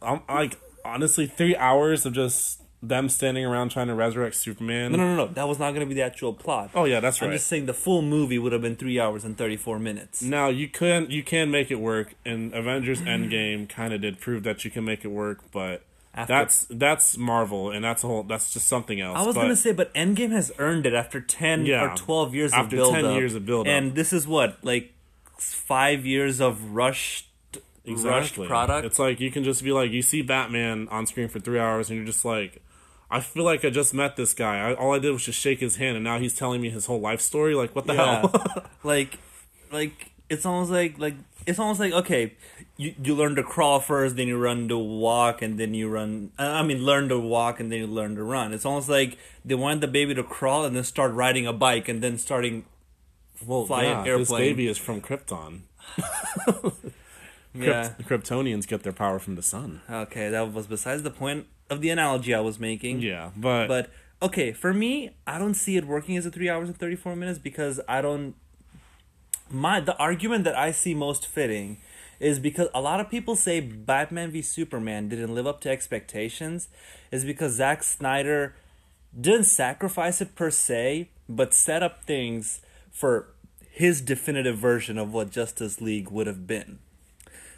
I'm 0.00 0.20
like, 0.28 0.56
honestly, 0.84 1.26
three 1.26 1.56
hours 1.56 2.06
of 2.06 2.12
just 2.12 2.62
them 2.82 3.08
standing 3.08 3.44
around 3.44 3.70
trying 3.70 3.88
to 3.88 3.94
resurrect 3.94 4.36
Superman. 4.36 4.92
No, 4.92 4.98
no, 4.98 5.16
no, 5.16 5.26
no. 5.26 5.32
That 5.32 5.48
was 5.48 5.58
not 5.58 5.70
going 5.70 5.80
to 5.80 5.86
be 5.86 5.94
the 5.94 6.02
actual 6.02 6.32
plot. 6.32 6.70
Oh 6.74 6.84
yeah, 6.84 7.00
that's 7.00 7.20
right. 7.20 7.26
I'm 7.28 7.32
just 7.32 7.48
saying 7.48 7.66
the 7.66 7.74
full 7.74 8.02
movie 8.02 8.38
would 8.38 8.52
have 8.52 8.62
been 8.62 8.76
three 8.76 9.00
hours 9.00 9.24
and 9.24 9.36
thirty 9.36 9.56
four 9.56 9.78
minutes. 9.78 10.22
Now 10.22 10.48
you 10.48 10.68
can 10.68 11.10
you 11.10 11.22
can 11.22 11.50
make 11.50 11.70
it 11.70 11.80
work, 11.80 12.14
and 12.24 12.54
Avengers 12.54 13.00
Endgame 13.02 13.68
kind 13.68 13.92
of 13.92 14.00
did 14.00 14.20
prove 14.20 14.42
that 14.44 14.64
you 14.64 14.70
can 14.70 14.84
make 14.84 15.04
it 15.04 15.08
work, 15.08 15.40
but 15.52 15.82
After- 16.14 16.32
that's 16.32 16.66
that's 16.70 17.16
Marvel, 17.18 17.70
and 17.72 17.84
that's 17.84 18.04
a 18.04 18.06
whole 18.06 18.22
that's 18.22 18.52
just 18.52 18.68
something 18.68 19.00
else. 19.00 19.18
I 19.18 19.22
was 19.26 19.34
but 19.34 19.42
gonna 19.42 19.56
say, 19.56 19.72
but 19.72 19.92
Endgame 19.94 20.30
has 20.30 20.52
earned 20.58 20.86
it 20.86 20.94
after 20.94 21.20
ten 21.20 21.66
Yeah. 21.66 21.92
or 21.92 21.96
twelve 21.96 22.32
years 22.34 22.52
After 22.52 22.80
of 22.80 22.90
10 22.90 23.02
build 23.02 23.14
years 23.16 23.34
of 23.34 23.44
build-up. 23.44 23.66
and 23.66 23.94
this 23.96 24.12
is 24.12 24.26
what 24.28 24.56
like 24.62 24.92
five 25.36 26.06
years 26.06 26.40
of 26.40 26.72
rushed, 26.74 27.26
rushed 27.86 28.34
product. 28.34 28.86
It's 28.86 28.98
like 28.98 29.20
you 29.20 29.30
can 29.30 29.44
just 29.44 29.62
be 29.64 29.72
like 29.72 29.90
you 29.90 30.02
see 30.02 30.22
Batman 30.22 30.88
on 30.90 31.06
screen 31.06 31.28
for 31.28 31.40
three 31.40 31.58
hours, 31.58 31.90
and 31.90 31.96
you're 31.96 32.06
just 32.06 32.24
like, 32.24 32.62
I 33.10 33.20
feel 33.20 33.44
like 33.44 33.64
I 33.64 33.70
just 33.70 33.94
met 33.94 34.16
this 34.16 34.34
guy. 34.34 34.70
I, 34.70 34.74
all 34.74 34.94
I 34.94 34.98
did 34.98 35.12
was 35.12 35.24
just 35.24 35.38
shake 35.38 35.60
his 35.60 35.76
hand, 35.76 35.96
and 35.96 36.04
now 36.04 36.18
he's 36.18 36.34
telling 36.34 36.60
me 36.60 36.70
his 36.70 36.86
whole 36.86 37.00
life 37.00 37.20
story. 37.20 37.54
Like, 37.54 37.74
what 37.74 37.86
the 37.86 37.94
hell? 37.94 38.32
like, 38.84 39.18
like 39.72 40.10
it's 40.28 40.44
almost 40.44 40.70
like 40.70 40.98
like 40.98 41.14
it's 41.46 41.58
almost 41.58 41.80
like 41.80 41.92
okay, 41.92 42.34
you 42.76 42.94
you 43.02 43.14
learn 43.14 43.34
to 43.36 43.42
crawl 43.42 43.80
first, 43.80 44.16
then 44.16 44.28
you 44.28 44.38
run 44.38 44.68
to 44.68 44.76
walk, 44.76 45.40
and 45.40 45.58
then 45.58 45.72
you 45.72 45.88
run. 45.88 46.32
I 46.38 46.62
mean, 46.62 46.84
learn 46.84 47.08
to 47.08 47.18
walk, 47.18 47.60
and 47.60 47.72
then 47.72 47.78
you 47.78 47.86
learn 47.86 48.14
to 48.16 48.22
run. 48.22 48.52
It's 48.52 48.66
almost 48.66 48.90
like 48.90 49.16
they 49.42 49.54
wanted 49.54 49.80
the 49.80 49.88
baby 49.88 50.14
to 50.14 50.22
crawl 50.22 50.66
and 50.66 50.76
then 50.76 50.84
start 50.84 51.12
riding 51.12 51.46
a 51.46 51.52
bike, 51.54 51.88
and 51.88 52.02
then 52.02 52.18
starting. 52.18 52.66
well, 53.46 53.64
Fly 53.64 53.84
an 53.84 54.04
yeah, 54.04 54.16
this 54.18 54.30
baby 54.30 54.66
is 54.68 54.76
from 54.76 55.00
Krypton. 55.00 55.60
Yeah. 57.54 57.94
Krypt- 58.00 58.22
Kryptonians 58.22 58.68
get 58.68 58.82
their 58.82 58.92
power 58.92 59.18
from 59.18 59.34
the 59.34 59.42
sun. 59.42 59.80
Okay, 59.90 60.28
that 60.28 60.52
was 60.52 60.66
besides 60.66 61.02
the 61.02 61.10
point 61.10 61.46
of 61.70 61.80
the 61.80 61.90
analogy 61.90 62.34
I 62.34 62.40
was 62.40 62.58
making. 62.58 63.00
Yeah, 63.00 63.30
but, 63.36 63.66
But 63.66 63.90
okay, 64.22 64.52
for 64.52 64.72
me, 64.72 65.10
I 65.26 65.38
don't 65.38 65.54
see 65.54 65.76
it 65.76 65.84
working 65.84 66.16
as 66.16 66.26
a 66.26 66.30
three 66.30 66.48
hours 66.48 66.68
and 66.68 66.76
thirty 66.78 66.96
four 66.96 67.16
minutes 67.16 67.38
because 67.38 67.80
I 67.88 68.00
don't. 68.00 68.34
My 69.50 69.80
the 69.80 69.96
argument 69.96 70.44
that 70.44 70.56
I 70.56 70.72
see 70.72 70.94
most 70.94 71.26
fitting 71.26 71.78
is 72.20 72.38
because 72.38 72.68
a 72.74 72.80
lot 72.80 73.00
of 73.00 73.08
people 73.08 73.36
say 73.36 73.60
Batman 73.60 74.30
v 74.30 74.42
Superman 74.42 75.08
didn't 75.08 75.34
live 75.34 75.46
up 75.46 75.60
to 75.62 75.70
expectations, 75.70 76.68
is 77.10 77.24
because 77.24 77.52
Zack 77.52 77.82
Snyder 77.82 78.54
didn't 79.18 79.44
sacrifice 79.44 80.20
it 80.20 80.34
per 80.34 80.50
se, 80.50 81.08
but 81.28 81.54
set 81.54 81.82
up 81.82 82.04
things 82.04 82.60
for 82.90 83.28
his 83.70 84.00
definitive 84.00 84.58
version 84.58 84.98
of 84.98 85.12
what 85.12 85.30
Justice 85.30 85.80
League 85.80 86.10
would 86.10 86.26
have 86.26 86.46
been. 86.46 86.80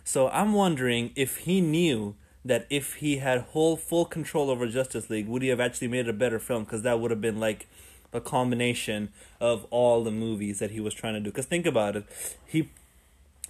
So 0.04 0.28
I'm 0.28 0.52
wondering 0.52 1.12
if 1.16 1.38
he 1.38 1.60
knew 1.60 2.14
that 2.44 2.66
if 2.70 2.94
he 2.94 3.18
had 3.18 3.40
whole 3.40 3.76
full 3.76 4.04
control 4.04 4.50
over 4.50 4.66
Justice 4.66 5.10
League, 5.10 5.28
would 5.28 5.42
he 5.42 5.48
have 5.48 5.60
actually 5.60 5.88
made 5.88 6.08
a 6.08 6.12
better 6.12 6.38
film? 6.38 6.64
Because 6.64 6.82
that 6.82 7.00
would 7.00 7.10
have 7.10 7.20
been 7.20 7.38
like 7.38 7.68
a 8.12 8.20
combination 8.20 9.10
of 9.40 9.66
all 9.70 10.02
the 10.02 10.10
movies 10.10 10.58
that 10.58 10.70
he 10.70 10.80
was 10.80 10.94
trying 10.94 11.14
to 11.14 11.20
do. 11.20 11.30
Because 11.30 11.46
think 11.46 11.66
about 11.66 11.96
it, 11.96 12.04
he. 12.46 12.70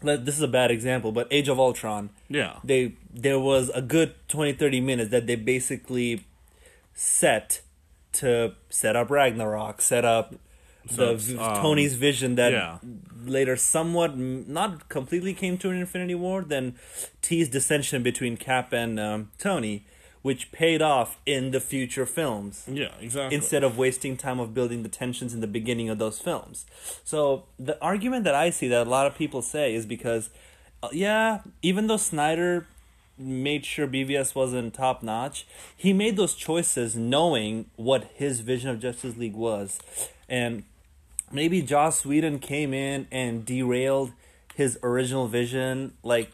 This 0.02 0.34
is 0.36 0.40
a 0.42 0.48
bad 0.48 0.70
example, 0.70 1.12
but 1.12 1.28
Age 1.30 1.48
of 1.48 1.60
Ultron. 1.60 2.08
yeah, 2.30 2.56
They 2.64 2.94
there 3.12 3.38
was 3.38 3.68
a 3.74 3.82
good 3.82 4.14
20, 4.28 4.54
30 4.54 4.80
minutes 4.80 5.10
that 5.10 5.26
they 5.26 5.34
basically 5.36 6.24
set 6.94 7.60
to 8.12 8.54
set 8.70 8.96
up 8.96 9.10
Ragnarok, 9.10 9.82
set 9.82 10.06
up 10.06 10.34
So, 10.88 11.12
um, 11.14 11.62
Tony's 11.62 11.94
vision 11.94 12.34
that 12.36 12.52
yeah. 12.52 12.78
later 13.24 13.56
somewhat 13.56 14.16
not 14.16 14.88
completely 14.88 15.34
came 15.34 15.58
to 15.58 15.70
an 15.70 15.76
Infinity 15.76 16.14
War, 16.14 16.42
then 16.42 16.74
teased 17.22 17.52
dissension 17.52 18.02
between 18.02 18.36
Cap 18.36 18.72
and 18.72 18.98
um, 18.98 19.30
Tony, 19.38 19.84
which 20.22 20.52
paid 20.52 20.82
off 20.82 21.18
in 21.26 21.50
the 21.50 21.60
future 21.60 22.06
films 22.06 22.66
yeah, 22.70 22.92
exactly. 23.00 23.36
instead 23.36 23.64
of 23.64 23.78
wasting 23.78 24.16
time 24.16 24.38
of 24.38 24.52
building 24.52 24.82
the 24.82 24.88
tensions 24.88 25.32
in 25.32 25.40
the 25.40 25.46
beginning 25.46 25.88
of 25.88 25.98
those 25.98 26.18
films. 26.18 26.66
So 27.04 27.44
the 27.58 27.80
argument 27.82 28.24
that 28.24 28.34
I 28.34 28.50
see 28.50 28.68
that 28.68 28.86
a 28.86 28.90
lot 28.90 29.06
of 29.06 29.14
people 29.14 29.42
say 29.42 29.74
is 29.74 29.86
because, 29.86 30.30
uh, 30.82 30.88
yeah, 30.92 31.40
even 31.62 31.86
though 31.86 31.96
Snyder 31.96 32.66
made 33.20 33.64
sure 33.66 33.86
BVS 33.86 34.34
wasn't 34.34 34.74
top 34.74 35.02
notch, 35.02 35.46
he 35.76 35.92
made 35.92 36.16
those 36.16 36.34
choices 36.34 36.96
knowing 36.96 37.66
what 37.76 38.04
his 38.14 38.40
vision 38.40 38.70
of 38.70 38.80
Justice 38.80 39.16
League 39.16 39.34
was, 39.34 39.78
and 40.28 40.64
maybe 41.32 41.62
Joss 41.62 42.04
Whedon 42.04 42.38
came 42.38 42.72
in 42.74 43.06
and 43.10 43.44
derailed 43.44 44.12
his 44.54 44.78
original 44.82 45.28
vision, 45.28 45.94
like. 46.02 46.30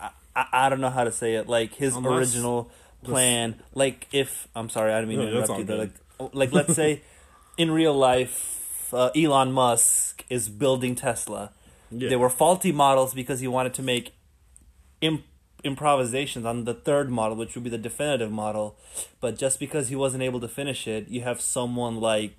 I, 0.00 0.10
I, 0.34 0.46
I 0.52 0.68
don't 0.68 0.80
know 0.80 0.90
how 0.90 1.04
to 1.04 1.12
say 1.12 1.34
it. 1.34 1.48
Like 1.48 1.74
his 1.74 1.94
Unless- 1.96 2.12
original 2.34 2.70
plan. 3.04 3.60
Like 3.74 4.08
if 4.12 4.48
I'm 4.54 4.68
sorry, 4.68 4.92
I 4.92 5.00
didn't 5.00 5.08
mean 5.10 5.18
No, 5.18 5.24
to 5.26 5.30
interrupt 5.38 5.58
you. 5.58 5.64
Good. 5.64 5.78
Like 6.18 6.34
like 6.34 6.52
let's 6.52 6.74
say 6.74 7.02
in 7.58 7.70
real 7.70 7.94
life, 7.94 8.88
uh, 8.94 9.10
Elon 9.16 9.52
Musk 9.52 10.24
is 10.30 10.48
building 10.48 10.94
Tesla. 10.94 11.50
Yeah. 11.90 12.08
They 12.08 12.16
were 12.16 12.30
faulty 12.30 12.72
models 12.72 13.12
because 13.14 13.40
he 13.40 13.48
wanted 13.48 13.74
to 13.74 13.82
make 13.82 14.12
imp- 15.02 15.24
improvisations 15.62 16.46
on 16.46 16.64
the 16.64 16.74
third 16.74 17.10
model, 17.10 17.36
which 17.36 17.54
would 17.54 17.64
be 17.64 17.70
the 17.70 17.78
definitive 17.78 18.30
model. 18.32 18.76
But 19.20 19.36
just 19.36 19.60
because 19.60 19.88
he 19.88 19.96
wasn't 19.96 20.22
able 20.22 20.40
to 20.40 20.48
finish 20.48 20.86
it, 20.88 21.08
you 21.08 21.20
have 21.22 21.40
someone 21.40 22.00
like 22.00 22.36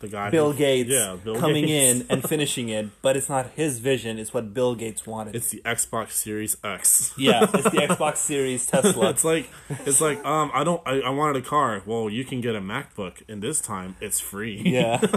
the 0.00 0.08
guy 0.08 0.30
Bill 0.30 0.52
who- 0.52 0.58
Gates 0.58 0.90
yeah, 0.90 1.16
Bill 1.22 1.36
coming 1.36 1.66
Gates. 1.66 2.00
in 2.02 2.06
and 2.10 2.22
finishing 2.28 2.68
it. 2.68 2.88
But 3.02 3.16
it's 3.16 3.28
not 3.28 3.50
his 3.56 3.78
vision; 3.78 4.18
it's 4.18 4.34
what 4.34 4.52
Bill 4.52 4.74
Gates 4.74 5.06
wanted. 5.06 5.34
It's 5.36 5.50
the 5.50 5.62
Xbox 5.64 6.10
Series 6.12 6.56
X. 6.62 7.14
yeah, 7.16 7.44
it's 7.44 7.64
the 7.64 7.70
Xbox 7.88 8.16
Series 8.18 8.66
Tesla. 8.66 9.10
it's 9.10 9.24
like 9.24 9.48
it's 9.86 10.00
like 10.00 10.24
um 10.24 10.50
I 10.54 10.64
don't 10.64 10.82
I, 10.86 11.00
I 11.00 11.10
wanted 11.10 11.36
a 11.36 11.46
car. 11.46 11.82
Well, 11.86 12.10
you 12.10 12.24
can 12.24 12.40
get 12.40 12.54
a 12.54 12.60
MacBook, 12.60 13.22
and 13.28 13.42
this 13.42 13.60
time 13.60 13.96
it's 14.00 14.20
free. 14.20 14.60
yeah. 14.64 15.00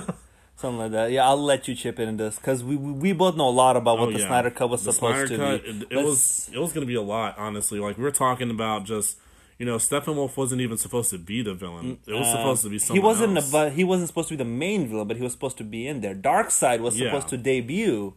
Something 0.55 0.79
like 0.79 0.91
that. 0.91 1.11
Yeah, 1.11 1.25
I'll 1.25 1.41
let 1.41 1.69
you 1.69 1.73
chip 1.75 1.99
in 1.99 2.17
this 2.17 2.35
because 2.35 2.65
we, 2.65 2.75
we 2.75 2.91
we 2.91 3.13
both 3.13 3.37
know 3.37 3.47
a 3.47 3.49
lot 3.49 3.77
about 3.77 3.97
what 3.97 4.09
Oh, 4.09 4.11
the 4.11 4.19
yeah. 4.19 4.27
Snyder 4.27 4.51
Cut 4.51 4.69
was 4.69 4.83
The 4.83 4.91
supposed 4.91 5.27
Snyder 5.27 5.27
to 5.29 5.37
Cut, 5.37 5.63
be. 5.63 5.69
It, 5.95 5.99
it 6.01 6.03
was 6.05 6.49
it 6.53 6.59
was 6.59 6.73
gonna 6.73 6.85
be 6.85 6.95
a 6.95 7.01
lot, 7.01 7.35
honestly. 7.37 7.79
Like 7.79 7.97
we're 7.97 8.11
talking 8.11 8.49
about 8.49 8.83
just 8.83 9.17
you 9.59 9.65
know 9.67 9.75
Steppenwolf 9.75 10.35
wasn't 10.37 10.61
even 10.61 10.77
supposed 10.77 11.11
to 11.11 11.19
be 11.19 11.43
the 11.43 11.53
villain. 11.53 11.99
It 12.07 12.13
was 12.13 12.25
uh, 12.27 12.31
supposed 12.37 12.63
to 12.63 12.69
be 12.69 12.75
he 12.75 12.79
someone 12.79 13.03
wasn't, 13.05 13.35
else. 13.37 13.51
but 13.51 13.73
he 13.73 13.83
wasn't 13.83 14.07
supposed 14.07 14.29
to 14.29 14.33
be 14.33 14.43
the 14.43 14.49
main 14.49 14.87
villain, 14.87 15.07
but 15.07 15.17
he 15.17 15.23
was 15.23 15.33
supposed 15.33 15.57
to 15.59 15.63
be 15.63 15.85
in 15.87 16.01
there. 16.01 16.15
Darkseid 16.15 16.79
was 16.79 16.99
Yeah. 16.99 17.07
supposed 17.09 17.27
to 17.29 17.37
debut. 17.37 18.13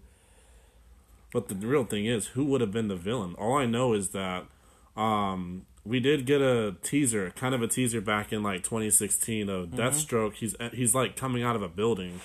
But 1.33 1.49
the 1.49 1.55
real 1.55 1.85
thing 1.85 2.07
is, 2.07 2.29
who 2.29 2.45
would 2.47 2.61
have 2.61 2.73
been 2.73 2.89
the 2.89 2.97
villain? 2.97 3.35
All 3.39 3.57
I 3.57 3.65
know 3.67 3.95
is 3.95 4.11
that 4.11 4.45
um, 4.97 5.65
we 5.85 5.99
did 5.99 6.27
get 6.27 6.43
a 6.43 6.77
teaser, 6.83 7.31
kind 7.35 7.55
of 7.55 7.63
a 7.63 7.67
teaser 7.69 8.01
back 8.03 8.33
in 8.33 8.43
like 8.43 8.63
2016 8.65 9.49
of 9.49 9.69
Mm-hmm. 9.69 9.81
Deathstroke. 9.81 10.35
He's 10.35 10.55
he's 10.73 10.95
like 10.95 11.17
coming 11.17 11.43
out 11.43 11.57
of 11.57 11.63
a 11.63 11.69
building. 11.69 12.21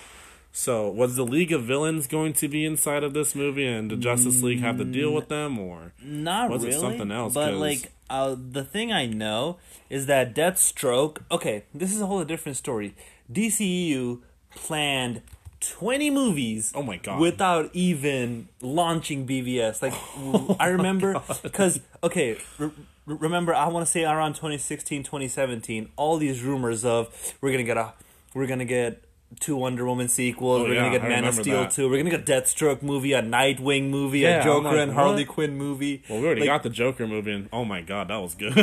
So 0.52 0.88
was 0.90 1.16
the 1.16 1.24
League 1.24 1.52
of 1.52 1.62
Villains 1.64 2.06
going 2.06 2.32
to 2.34 2.48
be 2.48 2.64
inside 2.64 3.04
of 3.04 3.14
this 3.14 3.34
movie, 3.34 3.66
and 3.66 3.88
did 3.90 4.00
Justice 4.00 4.42
League 4.42 4.60
have 4.60 4.78
to 4.78 4.84
deal 4.84 5.12
with 5.12 5.28
them, 5.28 5.58
or 5.58 5.92
Not 6.02 6.50
Was 6.50 6.64
it 6.64 6.74
something 6.74 7.10
else? 7.10 7.32
But 7.34 7.54
like 7.54 7.92
uh, 8.10 8.36
the 8.38 8.64
thing 8.64 8.92
I 8.92 9.06
know 9.06 9.58
is 9.90 10.06
that 10.06 10.34
Deathstroke. 10.34 11.18
Okay, 11.30 11.64
this 11.74 11.94
is 11.94 12.00
a 12.00 12.06
whole 12.06 12.24
different 12.24 12.56
story. 12.56 12.94
DCEU 13.32 14.20
planned 14.54 15.22
twenty 15.60 16.10
movies. 16.10 16.72
Oh 16.74 16.82
my 16.82 16.96
God. 16.96 17.20
Without 17.20 17.70
even 17.72 18.48
launching 18.60 19.26
BVS, 19.26 19.82
like 19.82 19.94
Oh 20.16 20.56
I 20.58 20.68
remember 20.68 21.20
because 21.42 21.80
okay. 22.02 22.38
Re- 22.58 22.70
remember, 23.06 23.54
I 23.54 23.68
want 23.68 23.86
to 23.86 23.90
say 23.90 24.04
around 24.04 24.34
2016, 24.34 25.02
2017, 25.02 25.88
all 25.96 26.18
these 26.18 26.42
rumors 26.42 26.84
of 26.84 27.08
we're 27.40 27.50
gonna 27.50 27.64
get 27.64 27.78
a, 27.78 27.94
we're 28.34 28.46
gonna 28.46 28.66
get 28.66 29.02
two 29.40 29.56
Wonder 29.56 29.84
Woman 29.86 30.08
sequels, 30.08 30.62
Oh, 30.62 30.64
we're 30.64 30.74
yeah, 30.74 30.80
gonna 30.84 30.98
get 30.98 31.04
I 31.04 31.08
Man 31.08 31.24
of 31.24 31.34
Steel 31.34 31.62
that. 31.62 31.70
two, 31.70 31.88
we're 31.88 31.98
gonna 31.98 32.10
get 32.10 32.26
Deathstroke 32.26 32.82
movie, 32.82 33.12
a 33.12 33.22
Nightwing 33.22 33.90
movie, 33.90 34.20
Yeah, 34.20 34.40
a 34.40 34.44
Joker 34.44 34.68
like, 34.68 34.78
and 34.78 34.92
Harley 34.92 35.24
what? 35.24 35.34
Quinn 35.34 35.56
movie. 35.56 36.02
well, 36.08 36.20
we 36.20 36.26
already 36.26 36.40
Like, 36.42 36.48
got 36.48 36.62
the 36.62 36.70
Joker 36.70 37.06
movie, 37.06 37.32
and 37.32 37.48
oh 37.52 37.64
my 37.64 37.82
god, 37.82 38.08
that 38.08 38.16
was 38.16 38.34
good. 38.34 38.54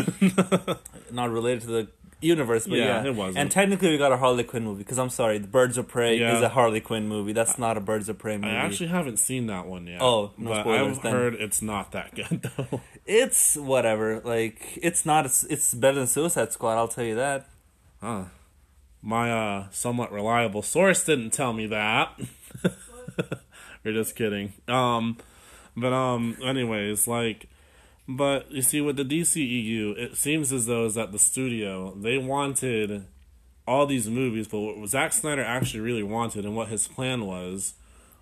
not 1.11 1.29
related 1.31 1.61
to 1.61 1.67
the 1.67 1.87
universe, 2.21 2.65
but 2.65 2.79
Yeah, 2.79 3.03
yeah, 3.03 3.09
it 3.09 3.15
wasn't. 3.15 3.37
And 3.37 3.51
technically, 3.51 3.89
we 3.91 3.97
got 3.99 4.11
a 4.11 4.17
Harley 4.17 4.43
Quinn 4.43 4.63
movie 4.63 4.79
because 4.79 4.97
I'm 4.97 5.09
sorry, 5.11 5.37
the 5.37 5.47
Birds 5.47 5.77
of 5.77 5.87
Prey 5.87 6.17
Yeah. 6.19 6.35
is 6.37 6.41
a 6.41 6.49
Harley 6.49 6.81
Quinn 6.81 7.07
movie. 7.07 7.33
That's 7.33 7.59
not 7.59 7.77
a 7.77 7.79
Birds 7.81 8.09
of 8.09 8.17
Prey 8.17 8.37
movie. 8.37 8.47
I 8.53 8.55
actually 8.65 8.87
haven't 8.89 9.17
seen 9.17 9.45
that 9.47 9.67
one 9.67 9.85
yet. 9.85 10.01
Oh, 10.01 10.31
no 10.37 10.49
but 10.49 10.61
spoilers 10.61 10.97
I've 10.97 11.03
then. 11.03 11.11
heard 11.13 11.33
it's 11.35 11.61
not 11.61 11.91
that 11.91 12.15
good 12.15 12.49
though. 12.57 12.81
it's 13.05 13.55
whatever. 13.55 14.19
Like 14.21 14.79
it's 14.81 15.05
not. 15.05 15.25
It's, 15.25 15.43
it's 15.43 15.73
better 15.75 15.99
than 15.99 16.07
Suicide 16.07 16.51
Squad. 16.51 16.77
I'll 16.77 16.87
tell 16.87 17.03
you 17.05 17.15
that. 17.15 17.47
My 19.05 19.31
uh, 19.31 19.65
somewhat 19.69 20.11
reliable 20.11 20.63
source 20.63 21.03
didn't 21.05 21.29
tell 21.29 21.53
me 21.53 21.67
that. 21.67 22.19
We're 23.83 23.93
just 23.93 24.15
kidding. 24.15 24.53
Um, 24.67 25.17
but 25.77 25.93
um, 25.93 26.35
anyways, 26.43 27.07
like, 27.07 27.47
but 28.07 28.51
you 28.51 28.63
see, 28.63 28.81
with 28.81 28.97
the 28.97 29.05
DCEU, 29.05 29.95
it 29.95 30.17
seems 30.17 30.51
as 30.51 30.65
though 30.65 30.85
is 30.85 30.95
that 30.95 31.11
the 31.11 31.19
studio 31.19 31.93
they 31.95 32.17
wanted 32.17 33.05
all 33.67 33.85
these 33.85 34.09
movies, 34.09 34.47
but 34.47 34.59
what 34.59 34.89
Zack 34.89 35.13
Snyder 35.13 35.43
actually 35.43 35.81
really 35.81 36.03
wanted 36.03 36.43
and 36.43 36.55
what 36.55 36.69
his 36.69 36.87
plan 36.87 37.27
was 37.27 37.75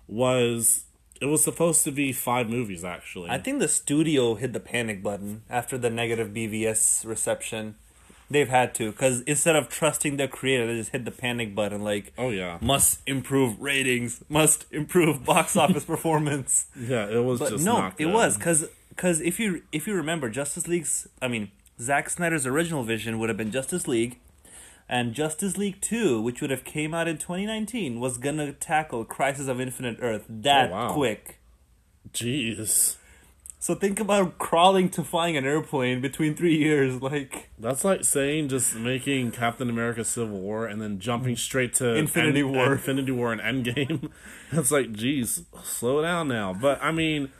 was 0.06 0.84
it 1.18 1.26
was 1.26 1.42
supposed 1.42 1.84
to 1.84 1.92
be 1.92 2.12
five 2.12 2.50
movies 2.50 2.84
actually. 2.84 3.30
I 3.30 3.38
think 3.38 3.58
the 3.58 3.68
studio 3.68 4.34
hit 4.34 4.52
the 4.52 4.60
panic 4.60 5.02
button 5.02 5.44
after 5.48 5.78
the 5.78 5.88
negative 5.88 6.28
BVS 6.28 7.06
reception. 7.06 7.76
They've 8.34 8.48
had 8.48 8.74
to 8.74 8.90
because 8.90 9.20
instead 9.22 9.56
of 9.56 9.68
trusting 9.68 10.16
their 10.18 10.28
creator, 10.28 10.66
they 10.66 10.74
just 10.76 10.90
hit 10.90 11.04
the 11.06 11.10
panic 11.10 11.54
button. 11.54 11.82
Like, 11.82 12.12
oh 12.18 12.30
yeah, 12.30 12.58
must 12.60 13.00
improve 13.06 13.60
ratings, 13.60 14.22
must 14.28 14.66
improve 14.70 15.24
box 15.24 15.56
office 15.64 15.84
performance. 15.84 16.66
yeah, 16.78 17.06
it 17.08 17.22
was 17.24 17.38
But 17.40 17.50
just 17.50 17.64
no, 17.64 17.92
it 17.96 18.06
was 18.06 18.36
because 18.36 18.68
because 18.90 19.20
if 19.20 19.40
you 19.40 19.62
if 19.72 19.86
you 19.86 19.94
remember 19.94 20.28
Justice 20.28 20.66
League's, 20.68 21.08
I 21.22 21.28
mean 21.28 21.50
Zack 21.80 22.10
Snyder's 22.10 22.46
original 22.46 22.82
vision 22.84 23.18
would 23.18 23.28
have 23.30 23.38
been 23.38 23.50
Justice 23.50 23.88
League, 23.88 24.18
and 24.88 25.14
Justice 25.14 25.56
League 25.56 25.80
Two, 25.80 26.20
which 26.20 26.40
would 26.40 26.50
have 26.50 26.64
came 26.64 26.92
out 26.94 27.08
in 27.08 27.18
2019, 27.18 27.98
was 28.00 28.18
gonna 28.18 28.52
tackle 28.52 29.04
Crisis 29.04 29.48
of 29.48 29.60
Infinite 29.60 29.98
Earth 30.00 30.24
that 30.28 30.70
Oh, 30.70 30.72
wow. 30.74 30.92
quick. 30.92 31.38
Jeez. 32.12 32.96
So 33.64 33.74
think 33.74 33.98
about 33.98 34.36
crawling 34.36 34.90
to 34.90 35.02
flying 35.02 35.38
an 35.38 35.46
airplane 35.46 36.02
between 36.02 36.34
three 36.34 36.54
years. 36.54 37.00
Like 37.00 37.48
That's 37.58 37.82
like 37.82 38.04
saying 38.04 38.48
just 38.48 38.74
making 38.74 39.30
Captain 39.30 39.70
America 39.70 40.04
Civil 40.04 40.38
War 40.38 40.66
and 40.66 40.82
then 40.82 40.98
jumping 40.98 41.34
straight 41.36 41.72
to 41.76 41.94
Infinity 41.94 42.42
War. 42.42 42.72
Infinity 42.72 43.12
War 43.12 43.32
and 43.32 43.40
Endgame. 43.40 44.10
it's 44.52 44.70
like, 44.70 44.92
geez, 44.92 45.44
slow 45.62 46.02
down 46.02 46.28
now. 46.28 46.52
But 46.52 46.78
I 46.82 46.92
mean, 46.92 47.30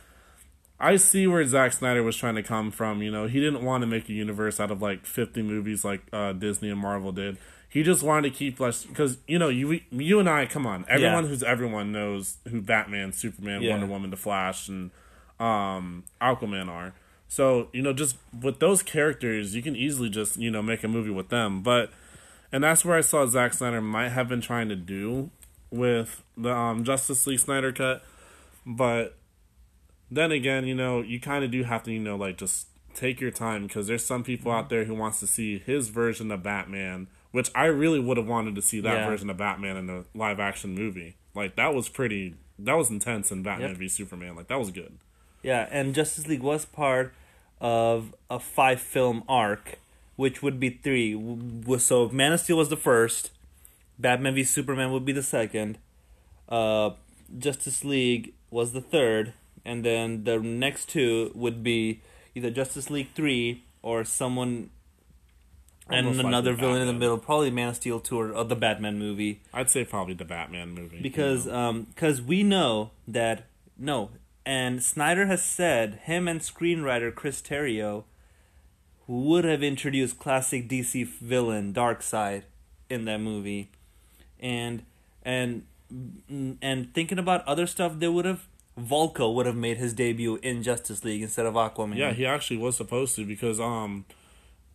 I 0.81 0.97
see 0.97 1.27
where 1.27 1.45
Zack 1.45 1.75
Snyder 1.75 2.03
was 2.03 2.17
trying 2.17 2.37
to 2.37 2.43
come 2.43 2.71
from. 2.71 3.03
You 3.03 3.11
know, 3.11 3.27
he 3.27 3.39
didn't 3.39 3.63
want 3.63 3.83
to 3.83 3.87
make 3.87 4.09
a 4.09 4.15
universe 4.15 4.59
out 4.59 4.71
of 4.71 4.81
like 4.81 5.05
50 5.05 5.43
movies 5.43 5.85
like 5.85 6.05
uh, 6.11 6.33
Disney 6.33 6.71
and 6.71 6.81
Marvel 6.81 7.13
did. 7.13 7.37
He 7.69 7.83
just 7.83 8.03
wanted 8.03 8.31
to 8.33 8.35
keep 8.35 8.59
less 8.61 8.85
because 8.85 9.19
you 9.29 9.39
know 9.39 9.51
you 9.51 9.81
you 9.91 10.21
and 10.21 10.31
I 10.31 10.47
come 10.47 10.67
on 10.67 10.87
everyone 10.89 11.25
Yeah. 11.25 11.29
who's 11.29 11.43
everyone 11.43 11.93
knows 11.93 12.39
who 12.49 12.63
Batman, 12.63 13.13
Superman, 13.13 13.61
Yeah. 13.61 13.73
Wonder 13.73 13.87
Woman, 13.87 14.09
The 14.09 14.17
Flash, 14.17 14.71
and 14.71 14.91
um, 15.45 16.05
Aquaman 16.21 16.69
are. 16.69 16.95
So 17.29 17.69
you 17.73 17.83
know, 17.83 17.93
just 17.93 18.17
with 18.41 18.61
those 18.61 18.83
characters, 18.83 19.55
you 19.55 19.63
can 19.63 19.75
easily 19.77 20.09
just 20.09 20.37
you 20.39 20.51
know 20.51 20.63
make 20.63 20.85
a 20.85 20.89
movie 20.89 21.11
with 21.11 21.29
them. 21.29 21.63
But 21.63 21.91
and 22.53 22.63
that's 22.63 22.85
where 22.85 22.97
I 22.97 23.01
saw 23.01 23.27
Zack 23.27 23.55
Snyder 23.55 23.81
might 23.81 24.11
have 24.11 24.29
been 24.29 24.41
trying 24.41 24.69
to 24.69 24.77
do 24.77 25.31
with 25.71 26.23
the 26.37 26.53
um, 26.55 26.85
Justice 26.85 27.27
League 27.27 27.41
Snyder 27.41 27.73
cut. 27.73 28.05
But 28.65 29.17
then 30.11 30.31
again, 30.33 30.67
you 30.67 30.75
know, 30.75 31.01
you 31.01 31.19
kind 31.21 31.45
of 31.45 31.51
do 31.51 31.65
have 31.65 31.83
to 31.85 31.93
you 31.93 31.99
know 32.01 32.17
like 32.17 32.39
just 32.39 32.69
take 32.95 33.21
your 33.21 33.33
time 33.33 33.67
because 33.67 33.89
there's 33.89 34.05
some 34.07 34.23
people 34.23 34.53
out 34.53 34.69
there 34.69 34.85
who 34.85 34.95
wants 34.95 35.19
to 35.19 35.27
see 35.27 35.59
his 35.59 35.89
version 35.89 36.31
of 36.31 36.45
Batman, 36.45 37.09
which 37.33 37.51
I 37.55 37.65
really 37.65 37.99
would 37.99 38.17
have 38.17 38.29
wanted 38.29 38.55
to 38.55 38.63
see 38.63 38.81
that 38.81 38.99
Yeah. 38.99 39.07
version 39.09 39.29
of 39.31 39.37
Batman 39.37 39.77
in 39.77 39.91
a 39.91 40.05
live 40.15 40.39
action 40.39 40.75
movie. 40.75 41.17
Like 41.35 41.57
that 41.57 41.75
was 41.75 41.89
pretty. 41.89 42.35
That 42.61 42.75
was 42.75 42.89
intense 42.91 43.33
in 43.33 43.43
Batman 43.43 43.71
Yep. 43.71 43.79
v 43.79 43.89
Superman. 43.89 44.37
Like 44.37 44.47
that 44.47 44.61
was 44.61 44.71
good. 44.71 44.99
Yeah, 45.45 45.69
and 45.71 45.95
Justice 45.95 46.27
League 46.27 46.43
was 46.43 46.65
part 46.65 47.13
of 47.61 48.15
a 48.31 48.41
five 48.41 48.81
film 48.81 49.23
arc, 49.29 49.79
which 50.17 50.43
would 50.43 50.59
be 50.59 50.71
three. 50.71 51.13
So 51.79 52.09
Man 52.09 52.33
of 52.33 52.41
Steel 52.41 52.57
was 52.57 52.71
the 52.71 52.79
first, 52.79 53.31
Batman 53.99 54.35
v 54.35 54.43
Superman 54.43 54.91
would 54.91 55.05
be 55.05 55.13
the 55.13 55.23
second, 55.23 55.79
uh, 56.49 56.91
Justice 57.39 57.85
League 57.85 58.33
was 58.51 58.73
the 58.73 58.81
third, 58.81 59.35
and 59.67 59.85
then 59.85 60.25
the 60.25 60.39
next 60.39 60.89
two 60.89 61.31
would 61.35 61.63
be 61.63 62.01
either 62.35 62.51
Justice 62.51 62.89
League 62.91 63.09
three 63.15 63.65
or 63.83 64.03
someone. 64.05 64.71
And 65.91 66.07
Almost 66.07 66.25
like 66.25 66.27
another 66.29 66.53
the 66.53 66.57
villain 66.57 66.81
in 66.81 66.87
the 66.87 66.95
middle, 66.95 67.19
probably 67.19 67.51
Man 67.51 67.69
of 67.69 67.77
Steel 67.77 68.01
two 68.01 68.19
or, 68.19 68.33
or 68.33 68.45
the 68.45 68.57
Batman 68.57 68.99
movie 68.99 69.43
I'd 69.53 69.69
say 69.69 69.85
probably 69.85 70.15
the 70.15 70.25
Batman 70.25 70.71
movie 70.71 71.03
because 71.03 71.45
you 71.45 71.53
know. 71.53 71.59
um 71.59 71.83
because 71.95 72.23
we 72.23 72.43
know 72.43 72.93
that 73.07 73.45
no 73.77 74.09
and 74.47 74.83
Snyder 74.83 75.27
has 75.27 75.43
said 75.43 76.01
him 76.05 76.29
and 76.29 76.41
screenwriter 76.41 77.15
Chris 77.15 77.41
Terrio 77.41 78.05
would 79.07 79.45
have 79.45 79.63
introduced 79.63 80.19
classic 80.19 80.69
DC 80.69 81.07
villain 81.07 81.73
Darkseid 81.73 82.43
in 82.89 83.05
that 83.05 83.19
movie. 83.19 83.71
And 84.41 84.85
and 85.23 85.65
and 86.63 86.93
thinking 86.95 87.19
about 87.19 87.47
other 87.47 87.67
stuff 87.67 87.99
they 87.99 88.09
would 88.09 88.25
have 88.25 88.47
Vulko 88.79 89.33
would 89.35 89.47
have 89.47 89.57
made 89.57 89.79
his 89.79 89.93
debut 89.93 90.39
in 90.43 90.63
Justice 90.63 91.05
League 91.05 91.23
instead 91.23 91.47
of 91.47 91.55
Aquaman. 91.55 91.97
Yeah, 91.97 92.13
he 92.13 92.27
actually 92.27 92.57
was 92.57 92.77
supposed 92.77 93.15
to 93.17 93.25
because 93.25 93.61
um 93.61 94.05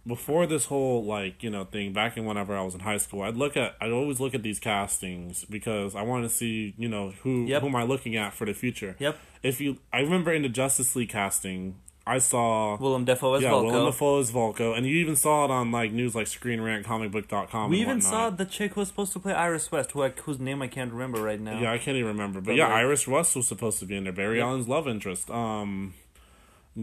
before 0.08 0.48
this 0.48 0.65
whole 0.65 1.03
like 1.03 1.44
you 1.44 1.50
know 1.50 1.65
thing 1.65 1.94
back 1.94 2.18
in 2.18 2.25
whenever 2.25 2.56
I 2.56 2.62
was 2.63 2.74
in 2.74 2.79
high 2.82 2.98
school, 2.98 3.22
I'd 3.22 3.36
look 3.38 3.56
at 3.58 3.75
I'd 3.82 3.91
always 3.91 4.20
look 4.20 4.34
at 4.34 4.44
these 4.44 4.60
castings 4.60 5.46
because 5.46 5.96
I 5.96 6.01
want 6.03 6.24
to 6.24 6.29
see 6.29 6.74
you 6.77 6.89
know 6.89 7.12
who 7.24 7.46
Yep. 7.46 7.62
who 7.62 7.68
am 7.68 7.75
I 7.75 7.84
looking 7.84 8.15
at 8.15 8.34
for 8.34 8.46
the 8.46 8.53
future. 8.53 8.96
Yep. 9.00 9.18
If 9.44 9.62
you, 9.62 9.77
I 9.94 10.00
remember 10.01 10.34
in 10.34 10.41
the 10.41 10.50
Justice 10.50 10.96
League 10.96 11.10
casting, 11.10 11.75
I 12.08 12.18
saw 12.18 12.75
Willem 12.77 13.06
Dafoe 13.06 13.36
as 13.36 13.44
yeah 13.44 13.51
Vulko 13.51 13.65
Willem 13.65 13.86
Dafoe 13.86 14.20
as 14.20 14.32
Vulko, 14.32 14.75
and 14.75 14.86
you 14.86 14.96
even 14.98 15.15
saw 15.15 15.46
it 15.46 15.51
on 15.51 15.72
like 15.72 15.91
news 15.91 16.15
like 16.15 16.27
Screen 16.27 16.60
Rant, 16.60 16.86
comicbook.com. 16.86 17.70
we 17.70 17.79
even 17.82 18.01
saw 18.01 18.24
whatnot. 18.24 18.38
the 18.39 18.46
chick 18.46 18.74
who 18.74 18.79
was 18.82 18.88
supposed 18.89 19.13
to 19.13 19.20
play 19.20 19.34
Iris 19.34 19.72
West 19.72 19.91
who 19.91 20.03
I, 20.03 20.10
whose 20.10 20.39
name 20.39 20.62
I 20.62 20.68
can't 20.68 20.91
remember 20.91 21.22
right 21.22 21.39
now 21.39 21.60
Yeah, 21.60 21.72
I 21.72 21.77
can't 21.77 21.96
even 21.98 22.08
remember. 22.08 22.39
But 22.41 22.48
But, 22.48 22.56
yeah, 22.56 22.65
like- 22.68 22.77
Iris 22.77 23.08
West 23.08 23.36
was 23.36 23.48
supposed 23.48 23.79
to 23.79 23.86
be 23.86 23.96
in 23.96 24.06
there. 24.06 24.13
Barry 24.13 24.38
Yep. 24.40 24.46
Allen's 24.48 24.68
love 24.68 24.88
interest. 24.88 25.29
Um, 25.29 25.94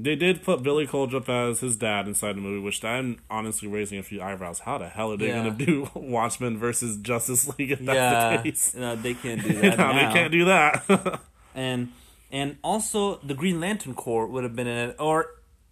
they 0.02 0.14
did 0.14 0.42
put 0.42 0.62
Billy 0.62 0.86
Crudup 0.86 1.28
as 1.28 1.60
his 1.60 1.76
dad 1.76 2.06
inside 2.06 2.36
the 2.36 2.40
movie, 2.40 2.60
which 2.60 2.84
I'm 2.84 3.18
honestly 3.30 3.66
raising 3.68 3.98
a 3.98 4.02
few 4.02 4.20
eyebrows. 4.20 4.58
How 4.60 4.76
the 4.78 4.88
hell 4.88 5.12
are 5.12 5.16
they 5.16 5.28
Yeah. 5.28 5.42
going 5.44 5.56
to 5.56 5.64
do 5.66 5.90
Watchmen 5.94 6.58
versus 6.58 6.98
Justice 6.98 7.48
League 7.58 7.72
if 7.72 7.78
that's 7.80 7.94
yeah 7.96 8.36
the 8.36 8.42
case? 8.42 8.74
no 8.78 8.94
they 8.96 9.14
can't 9.14 9.42
do 9.42 9.52
no, 9.60 9.70
that 9.70 9.76
they 9.76 10.12
can't 10.12 10.32
do 10.32 10.44
that. 10.46 11.20
and 11.54 11.88
and 12.30 12.56
also 12.62 13.16
the 13.18 13.34
Green 13.34 13.60
Lantern 13.60 13.94
Corps 13.94 14.26
would 14.26 14.44
have 14.44 14.54
been 14.54 14.66
in 14.66 14.90
it, 14.90 14.96
or 14.98 15.26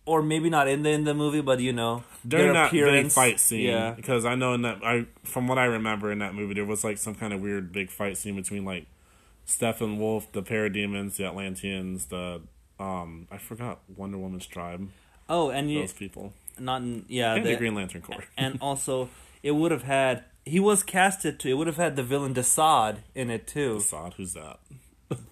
or 0.06 0.22
maybe 0.22 0.48
not 0.50 0.68
in 0.68 0.82
the 0.82 0.90
in 0.90 1.04
the 1.04 1.14
movie, 1.14 1.40
but 1.40 1.60
you 1.60 1.72
know 1.72 2.04
During 2.26 2.52
their 2.52 2.68
that 2.70 2.72
big 2.72 3.10
fight 3.10 3.40
scene, 3.40 3.62
Yeah, 3.66 3.92
because 3.92 4.24
I 4.24 4.34
know 4.36 4.54
in 4.54 4.62
that 4.62 4.78
I 4.84 5.06
from 5.24 5.48
what 5.48 5.58
I 5.58 5.64
remember 5.64 6.12
in 6.12 6.18
that 6.20 6.34
movie, 6.34 6.54
there 6.54 6.64
was 6.64 6.84
like 6.84 6.98
some 6.98 7.14
kind 7.14 7.32
of 7.32 7.40
weird 7.40 7.72
big 7.72 7.90
fight 7.90 8.16
scene 8.16 8.36
between 8.36 8.64
like 8.64 8.86
Steppenwolf, 9.46 10.32
the 10.32 10.42
Parademons, 10.42 11.16
the 11.16 11.24
Atlanteans, 11.26 12.06
the 12.06 12.40
um 12.80 13.26
I 13.30 13.38
forgot 13.38 13.80
Wonder 13.96 14.18
Woman's 14.18 14.46
tribe, 14.46 14.88
oh, 15.28 15.50
and 15.50 15.70
you 15.70 15.80
those 15.80 15.92
people, 15.92 16.32
not 16.58 16.82
in, 16.82 17.04
yeah, 17.08 17.34
and 17.34 17.44
the 17.44 17.50
the- 17.50 17.56
Green 17.56 17.74
Lantern 17.74 18.02
Corps. 18.02 18.24
and 18.36 18.58
also 18.60 19.08
it 19.42 19.52
would 19.52 19.70
have 19.70 19.82
had 19.84 20.24
he 20.46 20.60
was 20.60 20.82
casted 20.82 21.38
to 21.40 21.48
it 21.48 21.54
would 21.54 21.66
have 21.66 21.76
had 21.76 21.96
the 21.96 22.02
villain 22.02 22.34
Desaad 22.34 22.98
in 23.14 23.30
it 23.30 23.46
too. 23.46 23.76
Assad, 23.76 24.14
who's 24.14 24.34
that? 24.34 24.58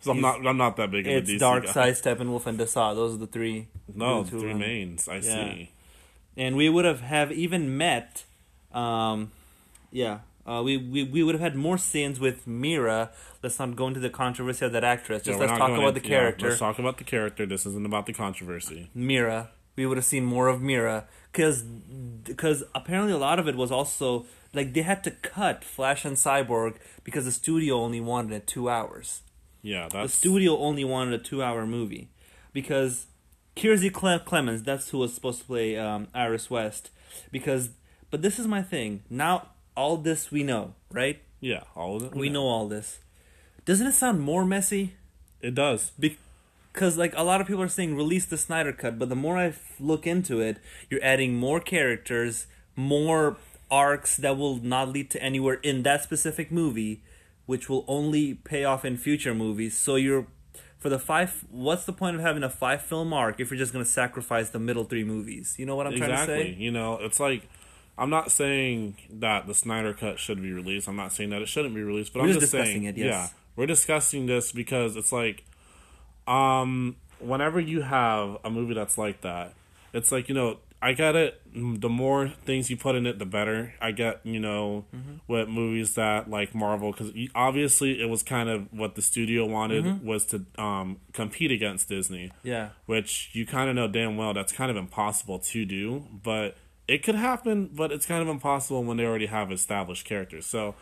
so 0.00 0.10
I'm 0.12 0.20
not. 0.20 0.46
I'm 0.46 0.56
not 0.56 0.76
that 0.76 0.90
big 0.90 1.06
of 1.06 1.12
It's 1.14 1.30
a 1.30 1.34
DC 1.34 1.38
Dark. 1.38 1.66
Side, 1.66 1.94
Steppenwolf, 1.94 2.46
and 2.46 2.58
Desaad. 2.58 2.94
Those 2.94 3.14
are 3.14 3.18
the 3.18 3.26
three. 3.26 3.68
No, 3.94 4.22
who 4.22 4.40
three 4.40 4.54
mains. 4.54 5.08
I 5.08 5.20
see. 5.20 5.70
and 6.36 6.56
we 6.56 6.68
would 6.68 6.84
have 6.84 7.00
have 7.00 7.32
even 7.32 7.76
met 7.76 8.24
um 8.72 9.32
yeah 9.90 10.20
uh, 10.46 10.62
we, 10.64 10.76
we 10.76 11.04
we 11.04 11.22
would 11.22 11.34
have 11.34 11.42
had 11.42 11.56
more 11.56 11.78
scenes 11.78 12.18
with 12.18 12.46
Mera. 12.46 13.10
Let's 13.42 13.58
not 13.58 13.76
go 13.76 13.88
into 13.88 14.00
the 14.00 14.10
controversy 14.10 14.64
of 14.64 14.72
that 14.72 14.84
actress. 14.84 15.22
Just 15.22 15.38
we're 15.38 15.46
let's 15.46 15.58
talk 15.58 15.70
about 15.70 15.88
in- 15.88 16.02
the 16.02 16.08
yeah, 16.08 16.08
character. 16.08 16.48
let's 16.48 16.58
talk 16.58 16.78
about 16.78 16.98
the 16.98 17.04
character. 17.04 17.46
This 17.46 17.66
isn't 17.66 17.86
about 17.86 18.06
the 18.06 18.12
controversy. 18.12 18.90
Mera. 18.94 19.50
We 19.74 19.86
would 19.86 19.96
have 19.96 20.04
seen 20.04 20.26
more 20.26 20.48
of 20.48 20.60
Mera 20.60 21.06
because 21.32 21.64
apparently 22.74 23.14
a 23.14 23.18
lot 23.18 23.38
of 23.38 23.48
it 23.48 23.56
was 23.56 23.72
also 23.72 24.26
like 24.52 24.74
they 24.74 24.82
had 24.82 25.02
to 25.04 25.10
cut 25.10 25.64
Flash 25.64 26.04
and 26.04 26.16
Cyborg 26.16 26.76
because 27.04 27.24
the 27.24 27.32
studio 27.32 27.76
only 27.76 28.00
wanted 28.00 28.32
it 28.32 28.46
two 28.46 28.68
hours. 28.68 29.22
Yeah, 29.62 29.88
that's... 29.90 30.12
The 30.12 30.18
studio 30.18 30.58
only 30.58 30.84
wanted 30.84 31.14
a 31.14 31.22
two-hour 31.22 31.66
movie 31.66 32.10
because 32.52 33.06
Kiersey 33.56 33.92
Cle- 33.92 34.18
Clemons, 34.20 34.64
that's 34.64 34.90
who 34.90 34.98
was 34.98 35.14
supposed 35.14 35.38
to 35.38 35.44
play 35.46 35.78
um, 35.78 36.08
Iris 36.12 36.50
West. 36.50 36.90
Because, 37.30 37.70
but 38.10 38.22
this 38.22 38.38
is 38.38 38.46
my 38.46 38.60
thing. 38.60 39.04
Now 39.08 39.51
all 39.76 39.96
this 39.96 40.30
we 40.30 40.42
know, 40.42 40.74
right? 40.90 41.20
yeah. 41.40 41.62
All 41.74 41.96
of 41.96 42.04
it. 42.04 42.14
We 42.14 42.28
know 42.28 42.44
all 42.44 42.68
this. 42.68 43.00
Doesn't 43.64 43.86
it 43.86 43.92
sound 43.92 44.20
more 44.20 44.44
messy? 44.44 44.94
it 45.40 45.54
does. 45.54 45.90
Because 45.98 46.96
like 46.96 47.12
a 47.16 47.22
lot 47.22 47.40
of 47.40 47.46
people 47.46 47.62
are 47.62 47.68
saying 47.68 47.96
release 47.96 48.24
the 48.24 48.38
Snyder 48.38 48.72
cut, 48.72 48.98
but 48.98 49.08
the 49.08 49.16
more 49.16 49.36
I 49.36 49.46
f- 49.46 49.74
look 49.80 50.06
into 50.06 50.40
it, 50.40 50.58
you're 50.88 51.02
adding 51.02 51.34
more 51.34 51.60
characters, 51.60 52.46
more 52.76 53.36
arcs 53.70 54.16
that 54.18 54.36
will 54.36 54.56
not 54.56 54.88
lead 54.88 55.10
to 55.10 55.22
anywhere 55.22 55.54
in 55.54 55.82
that 55.82 56.02
specific 56.04 56.52
movie, 56.52 57.02
which 57.46 57.68
will 57.68 57.84
only 57.88 58.34
pay 58.34 58.64
off 58.64 58.84
in 58.84 58.96
future 58.96 59.34
movies. 59.34 59.76
So 59.76 59.96
you're 59.96 60.26
for 60.78 60.88
the 60.88 60.98
five. 60.98 61.44
What's 61.50 61.84
the 61.84 61.92
point 61.92 62.16
of 62.16 62.22
having 62.22 62.42
a 62.42 62.50
five 62.50 62.82
film 62.82 63.12
arc 63.12 63.40
if 63.40 63.50
you're 63.50 63.58
just 63.58 63.72
going 63.72 63.84
to 63.84 63.90
sacrifice 63.90 64.50
the 64.50 64.58
middle 64.60 64.84
three 64.84 65.04
movies? 65.04 65.56
You 65.58 65.66
know 65.66 65.76
what 65.76 65.86
I'm 65.86 65.96
trying 65.96 66.10
to 66.10 66.26
say? 66.26 66.54
You 66.56 66.70
know, 66.70 66.98
it's 67.00 67.18
like 67.18 67.48
I'm 68.02 68.10
not 68.10 68.30
saying 68.32 68.96
that 69.10 69.46
the 69.46 69.54
Snyder 69.54 69.94
cut 69.94 70.18
should 70.18 70.42
be 70.42 70.52
released. 70.52 70.88
I'm 70.88 70.96
not 70.96 71.12
saying 71.12 71.30
that 71.30 71.40
it 71.42 71.48
shouldn't 71.48 71.74
be 71.74 71.82
released. 71.82 72.12
But 72.12 72.20
We're 72.22 72.28
I'm 72.28 72.32
just 72.34 72.50
discussing 72.52 72.82
saying, 72.82 72.84
it, 72.84 72.96
yes. 72.96 73.06
yeah, 73.06 73.28
we're 73.56 73.66
discussing 73.66 74.26
this 74.26 74.50
because 74.52 74.96
it's 74.96 75.12
like, 75.12 75.44
um, 76.26 76.96
whenever 77.18 77.60
you 77.60 77.82
have 77.82 78.38
a 78.44 78.50
movie 78.50 78.74
that's 78.74 78.98
like 78.98 79.20
that, 79.22 79.54
it's 79.92 80.12
like 80.12 80.28
you 80.28 80.34
know. 80.34 80.58
I 80.84 80.94
get 80.94 81.14
it. 81.14 81.40
The 81.54 81.88
more 81.88 82.26
things 82.44 82.68
you 82.68 82.76
put 82.76 82.96
in 82.96 83.06
it, 83.06 83.20
the 83.20 83.24
better. 83.24 83.72
I 83.80 83.92
get, 83.92 84.18
you 84.24 84.40
know, 84.40 84.84
Mm-hmm. 84.92 85.12
with 85.28 85.48
movies 85.48 85.94
that 85.94 86.28
like 86.28 86.56
Marvel, 86.56 86.90
because 86.90 87.12
obviously 87.36 88.02
it 88.02 88.06
was 88.06 88.24
kind 88.24 88.48
of 88.48 88.66
what 88.72 88.96
the 88.96 89.02
studio 89.02 89.46
wanted 89.46 89.84
Mm-hmm. 89.84 90.04
was 90.04 90.26
to 90.26 90.44
um, 90.58 90.98
compete 91.12 91.52
against 91.52 91.88
Disney 91.88 92.32
Yeah. 92.42 92.70
which 92.86 93.30
you 93.32 93.46
kind 93.46 93.70
of 93.70 93.76
know 93.76 93.86
damn 93.86 94.16
well 94.16 94.34
that's 94.34 94.50
kind 94.52 94.72
of 94.72 94.76
impossible 94.76 95.38
to 95.38 95.64
do, 95.64 96.04
but 96.24 96.56
it 96.92 97.02
could 97.02 97.14
happen, 97.14 97.70
but 97.74 97.90
it's 97.90 98.04
kind 98.04 98.20
of 98.20 98.28
impossible 98.28 98.84
when 98.84 98.98
they 98.98 99.06
already 99.06 99.24
have 99.24 99.50
established 99.50 100.04
characters. 100.04 100.44
So 100.44 100.74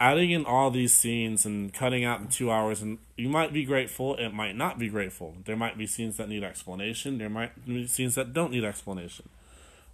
adding 0.00 0.30
in 0.30 0.46
all 0.46 0.70
these 0.70 0.94
scenes 0.94 1.44
and 1.44 1.70
cutting 1.70 2.02
out 2.02 2.18
in 2.20 2.28
two 2.28 2.50
hours, 2.50 2.80
and 2.80 2.96
you 3.18 3.28
might 3.28 3.52
be 3.52 3.62
grateful, 3.66 4.16
it 4.16 4.30
might 4.30 4.56
not 4.56 4.78
be 4.78 4.88
grateful. 4.88 5.34
There 5.44 5.54
might 5.54 5.76
be 5.76 5.86
scenes 5.86 6.16
that 6.16 6.30
need 6.30 6.42
explanation, 6.42 7.18
there 7.18 7.28
might 7.28 7.66
be 7.66 7.86
scenes 7.86 8.14
that 8.14 8.32
don't 8.32 8.52
need 8.52 8.64
explanation. 8.64 9.28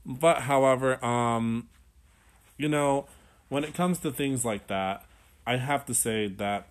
But 0.07 0.43
however, 0.43 1.05
um, 1.05 1.69
you 2.57 2.69
know, 2.69 3.09
when 3.49 3.65
it 3.65 3.75
comes 3.75 3.99
to 4.01 4.13
things 4.13 4.45
like 4.45 4.69
that, 4.69 5.05
I 5.49 5.57
have 5.57 5.85
to 5.87 5.95
say 5.95 6.29
that 6.29 6.69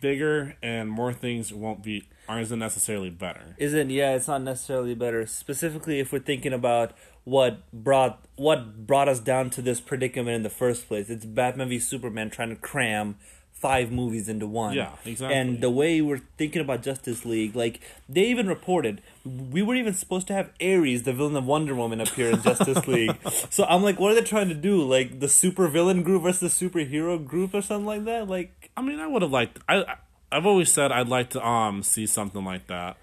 bigger 0.00 0.54
and 0.62 0.88
more 0.88 1.12
things 1.12 1.52
won't 1.52 1.82
be 1.82 2.06
aren't 2.28 2.50
necessarily 2.50 3.10
better. 3.10 3.56
Isn't 3.58 3.90
yeah, 3.90 4.14
it's 4.14 4.28
not 4.28 4.42
necessarily 4.42 4.94
better. 4.94 5.26
Specifically 5.26 5.98
if 5.98 6.12
we're 6.12 6.18
thinking 6.20 6.52
about 6.52 6.92
what 7.28 7.70
brought 7.72 8.24
what 8.36 8.86
brought 8.86 9.06
us 9.06 9.20
down 9.20 9.50
to 9.50 9.60
this 9.60 9.80
predicament 9.80 10.34
in 10.34 10.42
the 10.42 10.50
first 10.50 10.88
place. 10.88 11.10
It's 11.10 11.26
Batman 11.26 11.68
v 11.68 11.78
Superman 11.78 12.30
trying 12.30 12.48
to 12.48 12.56
cram 12.56 13.16
five 13.52 13.92
movies 13.92 14.28
into 14.30 14.46
one. 14.46 14.74
Yeah, 14.74 14.92
exactly. 15.04 15.36
And 15.36 15.60
the 15.60 15.68
way 15.68 16.00
we're 16.00 16.22
thinking 16.38 16.62
about 16.62 16.82
Justice 16.82 17.26
League, 17.26 17.54
like 17.54 17.80
they 18.08 18.24
even 18.28 18.48
reported 18.48 19.02
we 19.26 19.60
were 19.60 19.74
even 19.74 19.92
supposed 19.92 20.26
to 20.28 20.32
have 20.32 20.50
Ares, 20.62 21.02
the 21.02 21.12
villain 21.12 21.36
of 21.36 21.44
Wonder 21.44 21.74
Woman, 21.74 22.00
appear 22.00 22.30
in 22.30 22.40
Justice 22.40 22.86
League. 22.86 23.14
So 23.50 23.64
I'm 23.64 23.82
like, 23.82 24.00
what 24.00 24.12
are 24.12 24.14
they 24.14 24.22
trying 24.22 24.48
to 24.48 24.54
do? 24.54 24.82
Like 24.82 25.20
the 25.20 25.28
super 25.28 25.68
villain 25.68 26.02
group 26.02 26.22
versus 26.22 26.58
the 26.58 26.68
superhero 26.68 27.22
group 27.22 27.52
or 27.52 27.60
something 27.60 27.86
like 27.86 28.06
that? 28.06 28.26
Like 28.26 28.70
I 28.74 28.80
mean, 28.80 29.00
I 29.00 29.06
would 29.06 29.20
have 29.20 29.32
liked. 29.32 29.58
I 29.68 29.84
I've 30.32 30.46
always 30.46 30.72
said 30.72 30.92
I'd 30.92 31.08
like 31.08 31.30
to 31.30 31.46
um 31.46 31.82
see 31.82 32.06
something 32.06 32.44
like 32.44 32.68
that. 32.68 32.96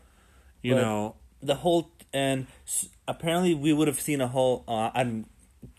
You 0.64 0.74
know, 0.74 1.16
the 1.44 1.54
whole 1.54 1.92
and 2.12 2.48
apparently 3.08 3.54
we 3.54 3.74
would 3.74 3.88
have 3.88 4.00
seen 4.00 4.22
a 4.22 4.28
whole. 4.28 4.64
Uh, 4.68 4.92
I'm 4.94 5.26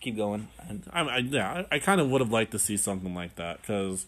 keep 0.01 0.17
going. 0.17 0.47
I, 0.91 1.01
I 1.01 1.17
yeah, 1.17 1.65
I, 1.71 1.75
I 1.75 1.79
kind 1.79 2.01
of 2.01 2.09
would 2.09 2.21
have 2.21 2.31
liked 2.31 2.51
to 2.51 2.59
see 2.59 2.77
something 2.77 3.13
like 3.13 3.35
that 3.35 3.61
because 3.61 4.05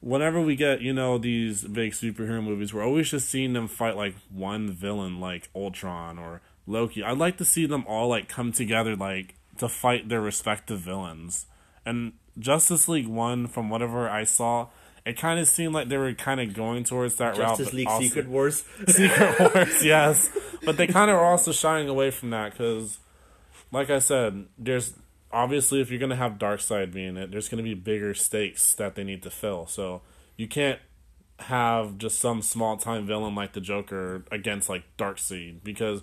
whenever 0.00 0.40
we 0.40 0.56
get 0.56 0.80
you 0.80 0.92
know 0.92 1.18
these 1.18 1.64
big 1.64 1.92
superhero 1.92 2.42
movies, 2.42 2.74
we're 2.74 2.84
always 2.84 3.10
just 3.10 3.28
seeing 3.28 3.52
them 3.52 3.68
fight 3.68 3.96
like 3.96 4.14
one 4.30 4.70
villain, 4.70 5.20
like 5.20 5.48
Ultron 5.54 6.18
or 6.18 6.40
Loki. 6.66 7.02
I'd 7.02 7.18
like 7.18 7.38
to 7.38 7.44
see 7.44 7.66
them 7.66 7.84
all 7.86 8.08
like 8.08 8.28
come 8.28 8.52
together, 8.52 8.96
like 8.96 9.34
to 9.58 9.68
fight 9.68 10.08
their 10.08 10.20
respective 10.20 10.80
villains. 10.80 11.46
And 11.84 12.12
Justice 12.38 12.88
League 12.88 13.08
One, 13.08 13.46
from 13.46 13.68
whatever 13.68 14.08
I 14.08 14.24
saw, 14.24 14.68
it 15.04 15.18
kind 15.18 15.40
of 15.40 15.48
seemed 15.48 15.74
like 15.74 15.88
they 15.88 15.96
were 15.96 16.12
kind 16.14 16.40
of 16.40 16.54
going 16.54 16.84
towards 16.84 17.16
that 17.16 17.36
route. 17.38 17.58
Justice 17.58 17.72
League 17.72 17.88
also- 17.88 18.02
Secret 18.02 18.28
Wars. 18.28 18.64
Secret 18.88 19.40
Wars, 19.54 19.84
yes. 19.84 20.30
But 20.64 20.76
they 20.76 20.86
kind 20.86 21.10
of 21.10 21.16
are 21.16 21.24
also 21.24 21.50
shying 21.52 21.88
away 21.88 22.10
from 22.10 22.30
that 22.30 22.52
because, 22.52 22.98
like 23.72 23.90
I 23.90 23.98
said, 23.98 24.46
there's 24.58 24.94
obviously 25.32 25.80
if 25.80 25.90
you're 25.90 25.98
gonna 26.00 26.14
have 26.16 26.34
Darkseid 26.34 26.92
being 26.92 27.16
it, 27.16 27.30
there's 27.32 27.48
gonna 27.48 27.62
be 27.64 27.74
bigger 27.74 28.14
stakes 28.14 28.74
that 28.74 28.94
they 28.94 29.02
need 29.04 29.22
to 29.24 29.30
fill. 29.30 29.66
So 29.66 30.02
you 30.36 30.46
can't 30.46 30.78
have 31.40 31.98
just 31.98 32.20
some 32.20 32.40
small 32.42 32.76
time 32.76 33.06
villain 33.06 33.34
like 33.34 33.52
the 33.54 33.60
Joker 33.60 34.22
against 34.30 34.68
like 34.68 34.84
Dark 34.96 35.16
Darkseid 35.16 35.64
because 35.64 36.02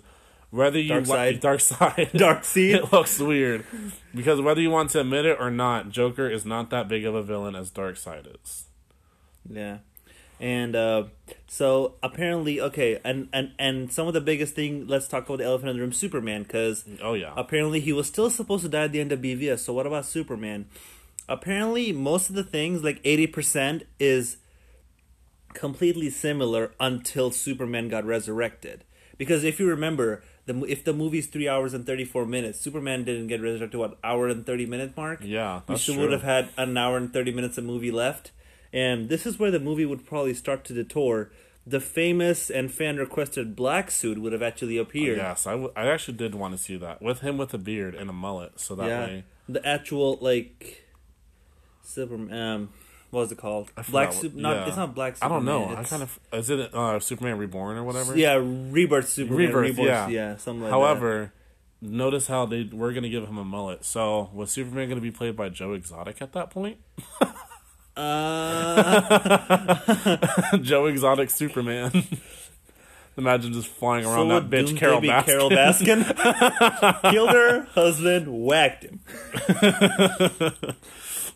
whether 0.50 0.78
you 0.78 0.92
Darkseid. 0.92 1.08
like 1.08 1.40
Darkseid, 1.40 2.10
Darkseid. 2.12 2.74
it 2.74 2.92
looks 2.92 3.18
weird 3.18 3.64
because 4.14 4.40
whether 4.42 4.60
you 4.60 4.68
want 4.70 4.90
to 4.90 5.00
admit 5.00 5.24
it 5.24 5.38
or 5.40 5.50
not, 5.50 5.88
Joker 5.88 6.28
is 6.28 6.44
not 6.44 6.68
that 6.70 6.88
big 6.88 7.06
of 7.06 7.14
a 7.14 7.22
villain 7.22 7.54
as 7.54 7.70
Darkseid 7.70 8.26
is. 8.42 8.64
Yeah. 9.50 9.78
And 10.40 10.74
uh, 10.74 11.04
so 11.48 11.96
apparently, 12.02 12.60
okay, 12.62 12.98
and, 13.04 13.28
and 13.30 13.52
and 13.58 13.92
some 13.92 14.08
of 14.08 14.14
the 14.14 14.22
biggest 14.22 14.54
thing. 14.54 14.86
Let's 14.86 15.06
talk 15.06 15.26
about 15.26 15.36
the 15.38 15.44
elephant 15.44 15.68
in 15.68 15.76
the 15.76 15.82
room, 15.82 15.92
Superman, 15.92 16.44
because 16.44 16.84
Oh 17.02 17.12
yeah, 17.12 17.34
apparently 17.36 17.80
he 17.80 17.92
was 17.92 18.06
still 18.06 18.30
supposed 18.30 18.62
to 18.62 18.70
die 18.70 18.84
at 18.84 18.92
the 18.92 19.00
end 19.00 19.12
of 19.12 19.20
BVS. 19.20 19.58
So 19.58 19.74
what 19.74 19.86
about 19.86 20.06
Superman? 20.06 20.66
Apparently, 21.28 21.92
most 21.92 22.30
of 22.30 22.36
the 22.36 22.42
things, 22.42 22.82
like 22.82 23.00
eighty 23.04 23.26
percent, 23.26 23.82
is 23.98 24.38
completely 25.52 26.08
similar 26.08 26.72
until 26.80 27.30
Superman 27.30 27.88
got 27.88 28.06
resurrected. 28.06 28.84
Because 29.18 29.44
if 29.44 29.60
you 29.60 29.68
remember, 29.68 30.22
the 30.46 30.64
if 30.64 30.84
the 30.84 30.94
movie's 30.94 31.26
three 31.26 31.48
hours 31.48 31.74
and 31.74 31.84
thirty 31.84 32.06
four 32.06 32.24
minutes, 32.24 32.58
Superman 32.58 33.04
didn't 33.04 33.26
get 33.26 33.42
resurrected 33.42 33.72
to 33.72 33.78
what 33.78 33.98
hour 34.02 34.28
and 34.28 34.46
thirty 34.46 34.64
minute 34.64 34.96
mark. 34.96 35.20
yeah, 35.22 35.60
we 35.68 35.76
still 35.76 35.96
true. 35.96 36.04
would 36.04 36.12
have 36.12 36.22
had 36.22 36.48
an 36.56 36.78
hour 36.78 36.96
and 36.96 37.12
30 37.12 37.32
minutes 37.32 37.58
of 37.58 37.64
movie 37.64 37.90
left. 37.90 38.30
And 38.72 39.08
this 39.08 39.26
is 39.26 39.38
where 39.38 39.50
the 39.50 39.58
movie 39.58 39.84
would 39.84 40.06
probably 40.06 40.34
start 40.34 40.64
to 40.66 40.74
detour. 40.74 41.30
The 41.66 41.80
famous 41.80 42.50
and 42.50 42.72
fan 42.72 42.96
requested 42.96 43.54
black 43.54 43.90
suit 43.90 44.18
would 44.18 44.32
have 44.32 44.42
actually 44.42 44.78
appeared. 44.78 45.18
Yes, 45.18 45.46
I, 45.46 45.52
w- 45.52 45.72
I 45.76 45.86
actually 45.88 46.16
did 46.16 46.34
want 46.34 46.56
to 46.56 46.58
see 46.58 46.76
that 46.76 47.02
with 47.02 47.20
him 47.20 47.36
with 47.36 47.52
a 47.52 47.58
beard 47.58 47.94
and 47.94 48.08
a 48.08 48.12
mullet, 48.12 48.58
so 48.58 48.74
that 48.76 48.88
yeah. 48.88 49.00
way. 49.00 49.24
The 49.48 49.66
actual, 49.66 50.18
like, 50.20 50.86
Superman, 51.82 52.38
um, 52.38 52.68
what 53.10 53.20
was 53.20 53.32
it 53.32 53.38
called? 53.38 53.70
Black 53.90 54.12
suit. 54.12 54.34
Not, 54.34 54.56
yeah. 54.56 54.66
It's 54.68 54.76
not 54.76 54.94
Black 54.94 55.16
I 55.20 55.28
don't 55.28 55.44
know. 55.44 55.68
I 55.76 55.82
kind 55.82 56.02
of 56.02 56.18
is 56.32 56.48
it 56.48 56.72
uh, 56.72 57.00
Superman 57.00 57.38
Reborn 57.38 57.76
or 57.76 57.84
whatever. 57.84 58.16
Yeah, 58.16 58.34
Rebirth 58.40 59.08
Superman. 59.08 59.52
Rebirth. 59.52 59.78
yeah, 59.78 60.08
yeah, 60.08 60.36
something 60.36 60.62
like 60.62 60.70
However, 60.70 61.32
notice 61.80 62.28
how 62.28 62.46
they 62.46 62.68
were 62.72 62.92
going 62.92 63.02
to 63.02 63.08
give 63.08 63.28
him 63.28 63.36
a 63.36 63.44
mullet. 63.44 63.84
So 63.84 64.30
was 64.32 64.50
Superman 64.50 64.88
going 64.88 65.00
to 65.00 65.02
be 65.02 65.10
played 65.10 65.36
by 65.36 65.48
Joe 65.48 65.72
Exotic 65.72 66.22
at 66.22 66.32
that 66.32 66.50
point? 66.50 66.78
Uh, 67.96 68.96
Joe 70.62 70.86
Exotic 70.86 71.30
Superman. 71.30 72.04
Imagine 73.16 73.52
just 73.52 73.68
flying 73.68 74.04
so 74.04 74.12
around 74.12 74.28
that 74.28 74.48
bitch 74.48 74.76
Carole 74.76 75.00
Baskin. 75.00 75.24
Carole 75.26 75.50
Baskin. 75.50 76.04
Killed 77.10 77.30
her 77.30 77.62
husband, 77.74 78.28
whacked 78.28 78.84
him. 78.84 79.00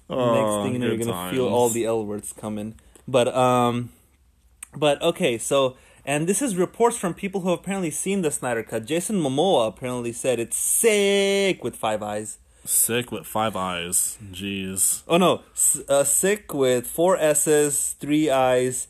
Oh, 0.09 0.35
next 0.35 0.65
thing 0.65 0.73
you 0.75 0.79
know, 0.79 0.87
you're 0.87 0.97
gonna 0.97 1.31
feel 1.31 1.47
all 1.47 1.69
the 1.69 1.85
L 1.85 2.05
words 2.05 2.33
coming. 2.33 2.75
But 3.09 3.35
um, 3.35 3.91
but 4.77 5.01
okay, 5.03 5.39
so 5.39 5.77
and 6.05 6.27
this 6.27 6.43
is 6.43 6.57
reports 6.57 6.97
from 6.97 7.15
people 7.15 7.41
who 7.41 7.51
have 7.51 7.61
apparently 7.61 7.91
seen 7.91 8.23
the 8.23 8.31
Snyder 8.31 8.63
Cut. 8.63 8.85
Jason 8.85 9.17
Momoa 9.21 9.69
apparently 9.69 10.13
said 10.13 10.39
it's 10.39 10.57
sick 10.57 11.65
with 11.65 11.75
five 11.77 12.03
eyes. 12.03 12.39
Sick 12.65 13.13
with 13.13 13.27
five 13.27 13.57
eyes. 13.57 14.19
Jeez. 14.33 15.03
Oh 15.09 15.17
no, 15.17 15.43
s- 15.55 15.81
uh, 15.89 16.05
sick 16.05 16.53
with 16.55 16.87
four 16.87 17.17
S's, 17.17 17.97
three 18.01 18.31
I's, 18.31 18.89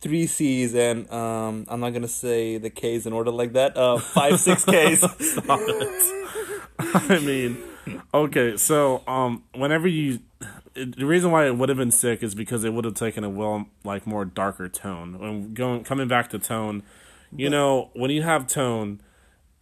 three 0.00 0.26
C's, 0.26 0.74
and 0.74 1.10
um, 1.10 1.66
I'm 1.68 1.80
not 1.80 1.92
gonna 1.92 2.08
say 2.08 2.58
the 2.58 2.70
K's 2.70 3.06
in 3.06 3.12
order 3.12 3.30
like 3.30 3.52
that. 3.54 3.76
Uh, 3.76 3.98
five, 3.98 4.38
six 4.40 4.64
K's. 4.74 5.02
I 6.78 7.18
mean, 7.20 7.58
okay, 8.12 8.56
so 8.56 9.02
um, 9.06 9.44
whenever 9.54 9.86
you, 9.88 10.20
it, 10.74 10.96
the 10.96 11.06
reason 11.06 11.30
why 11.30 11.46
it 11.46 11.56
would 11.56 11.68
have 11.68 11.78
been 11.78 11.90
sick 11.90 12.22
is 12.22 12.34
because 12.34 12.64
it 12.64 12.72
would 12.72 12.84
have 12.84 12.94
taken 12.94 13.24
a 13.24 13.30
well, 13.30 13.66
like 13.84 14.06
more 14.06 14.24
darker 14.24 14.68
tone. 14.68 15.18
When 15.18 15.54
going 15.54 15.84
coming 15.84 16.08
back 16.08 16.30
to 16.30 16.38
tone, 16.38 16.82
you 17.34 17.48
know, 17.50 17.90
when 17.94 18.10
you 18.10 18.22
have 18.22 18.46
tone, 18.46 19.00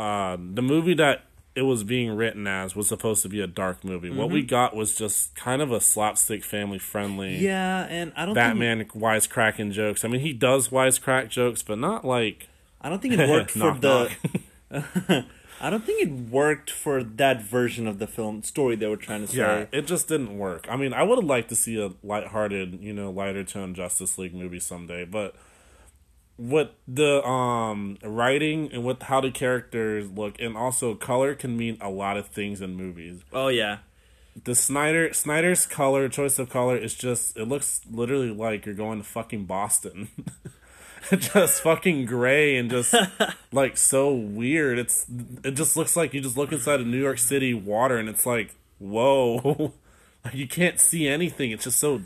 uh, 0.00 0.36
the 0.38 0.62
movie 0.62 0.94
that 0.94 1.24
it 1.54 1.62
was 1.62 1.84
being 1.84 2.16
written 2.16 2.46
as 2.46 2.74
was 2.74 2.88
supposed 2.88 3.22
to 3.22 3.28
be 3.28 3.40
a 3.40 3.46
dark 3.46 3.84
movie. 3.84 4.10
What 4.10 4.30
we 4.30 4.40
mm-hmm. 4.40 4.48
got 4.48 4.74
was 4.74 4.94
just 4.94 5.34
kind 5.34 5.60
of 5.60 5.70
a 5.70 5.80
slapstick, 5.80 6.44
family 6.44 6.78
friendly. 6.78 7.36
yeah, 7.36 7.86
and 7.88 8.12
I 8.16 8.24
don't 8.24 8.34
think 8.34 8.44
Batman 8.44 8.84
wisecracking 8.86 9.72
jokes. 9.72 10.04
I 10.04 10.08
mean, 10.08 10.20
he 10.20 10.32
does 10.32 10.68
wisecrack 10.68 11.28
jokes, 11.28 11.62
but 11.62 11.78
not 11.78 12.04
like 12.04 12.48
I 12.80 12.88
don't 12.88 13.00
think 13.00 13.14
it 13.14 13.28
worked 13.28 13.50
for 13.52 13.72
the. 13.72 14.10
I 15.60 15.70
don't 15.70 15.84
think 15.84 16.02
it 16.02 16.10
worked 16.10 16.70
for 16.70 17.04
that 17.04 17.40
version 17.40 17.86
of 17.86 18.00
the 18.00 18.08
film 18.08 18.42
story 18.42 18.74
they 18.74 18.88
were 18.88 18.96
trying 18.96 19.20
to 19.20 19.28
say. 19.28 19.38
Yeah, 19.38 19.66
it 19.70 19.86
just 19.86 20.08
didn't 20.08 20.36
work. 20.36 20.66
I 20.68 20.76
mean, 20.76 20.92
I 20.92 21.04
would 21.04 21.18
have 21.18 21.24
liked 21.24 21.50
to 21.50 21.56
see 21.56 21.80
a 21.80 21.92
lighthearted, 22.02 22.80
you 22.80 22.92
know, 22.92 23.10
lighter 23.10 23.44
tone 23.44 23.72
Justice 23.72 24.18
League 24.18 24.34
movie 24.34 24.58
someday, 24.58 25.04
but 25.04 25.36
what 26.36 26.74
the 26.88 27.24
um 27.26 27.98
writing 28.02 28.70
and 28.72 28.84
what 28.84 29.02
how 29.04 29.20
the 29.20 29.30
characters 29.30 30.10
look 30.10 30.34
and 30.40 30.56
also 30.56 30.94
color 30.94 31.34
can 31.34 31.56
mean 31.56 31.76
a 31.80 31.90
lot 31.90 32.16
of 32.16 32.26
things 32.28 32.60
in 32.60 32.74
movies. 32.74 33.20
Oh 33.32 33.48
yeah. 33.48 33.78
The 34.44 34.54
Snyder 34.54 35.12
Snyder's 35.12 35.66
color 35.66 36.08
choice 36.08 36.38
of 36.38 36.48
color 36.48 36.76
is 36.76 36.94
just 36.94 37.36
it 37.36 37.46
looks 37.46 37.82
literally 37.90 38.30
like 38.30 38.64
you're 38.64 38.74
going 38.74 38.98
to 38.98 39.04
fucking 39.04 39.44
Boston. 39.44 40.08
just 41.16 41.62
fucking 41.62 42.06
gray 42.06 42.56
and 42.56 42.70
just 42.70 42.94
like 43.52 43.76
so 43.76 44.12
weird. 44.12 44.78
It's 44.78 45.04
it 45.44 45.52
just 45.52 45.76
looks 45.76 45.96
like 45.96 46.14
you 46.14 46.20
just 46.20 46.36
look 46.36 46.52
inside 46.52 46.80
of 46.80 46.86
New 46.86 47.00
York 47.00 47.18
City 47.18 47.52
water 47.54 47.98
and 47.98 48.08
it's 48.08 48.24
like 48.24 48.54
whoa, 48.78 49.72
like 50.24 50.34
you 50.34 50.48
can't 50.48 50.80
see 50.80 51.06
anything. 51.08 51.50
It's 51.50 51.64
just 51.64 51.78
so 51.78 52.00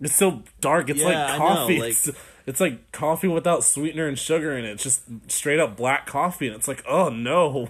it's 0.00 0.14
so 0.14 0.42
dark. 0.60 0.90
It's 0.90 1.00
Yeah, 1.00 1.08
like 1.08 1.36
coffee. 1.38 1.80
like- 1.80 1.90
it's, 1.90 2.10
it's 2.48 2.60
like 2.60 2.90
coffee 2.92 3.28
without 3.28 3.62
sweetener 3.62 4.06
and 4.08 4.18
sugar 4.18 4.56
in 4.58 4.64
it. 4.64 4.70
It's 4.72 4.82
just 4.82 5.02
straight 5.30 5.60
up 5.60 5.76
black 5.76 6.06
coffee, 6.06 6.46
and 6.48 6.56
it's 6.56 6.66
like 6.68 6.82
oh 6.88 7.08
no. 7.10 7.68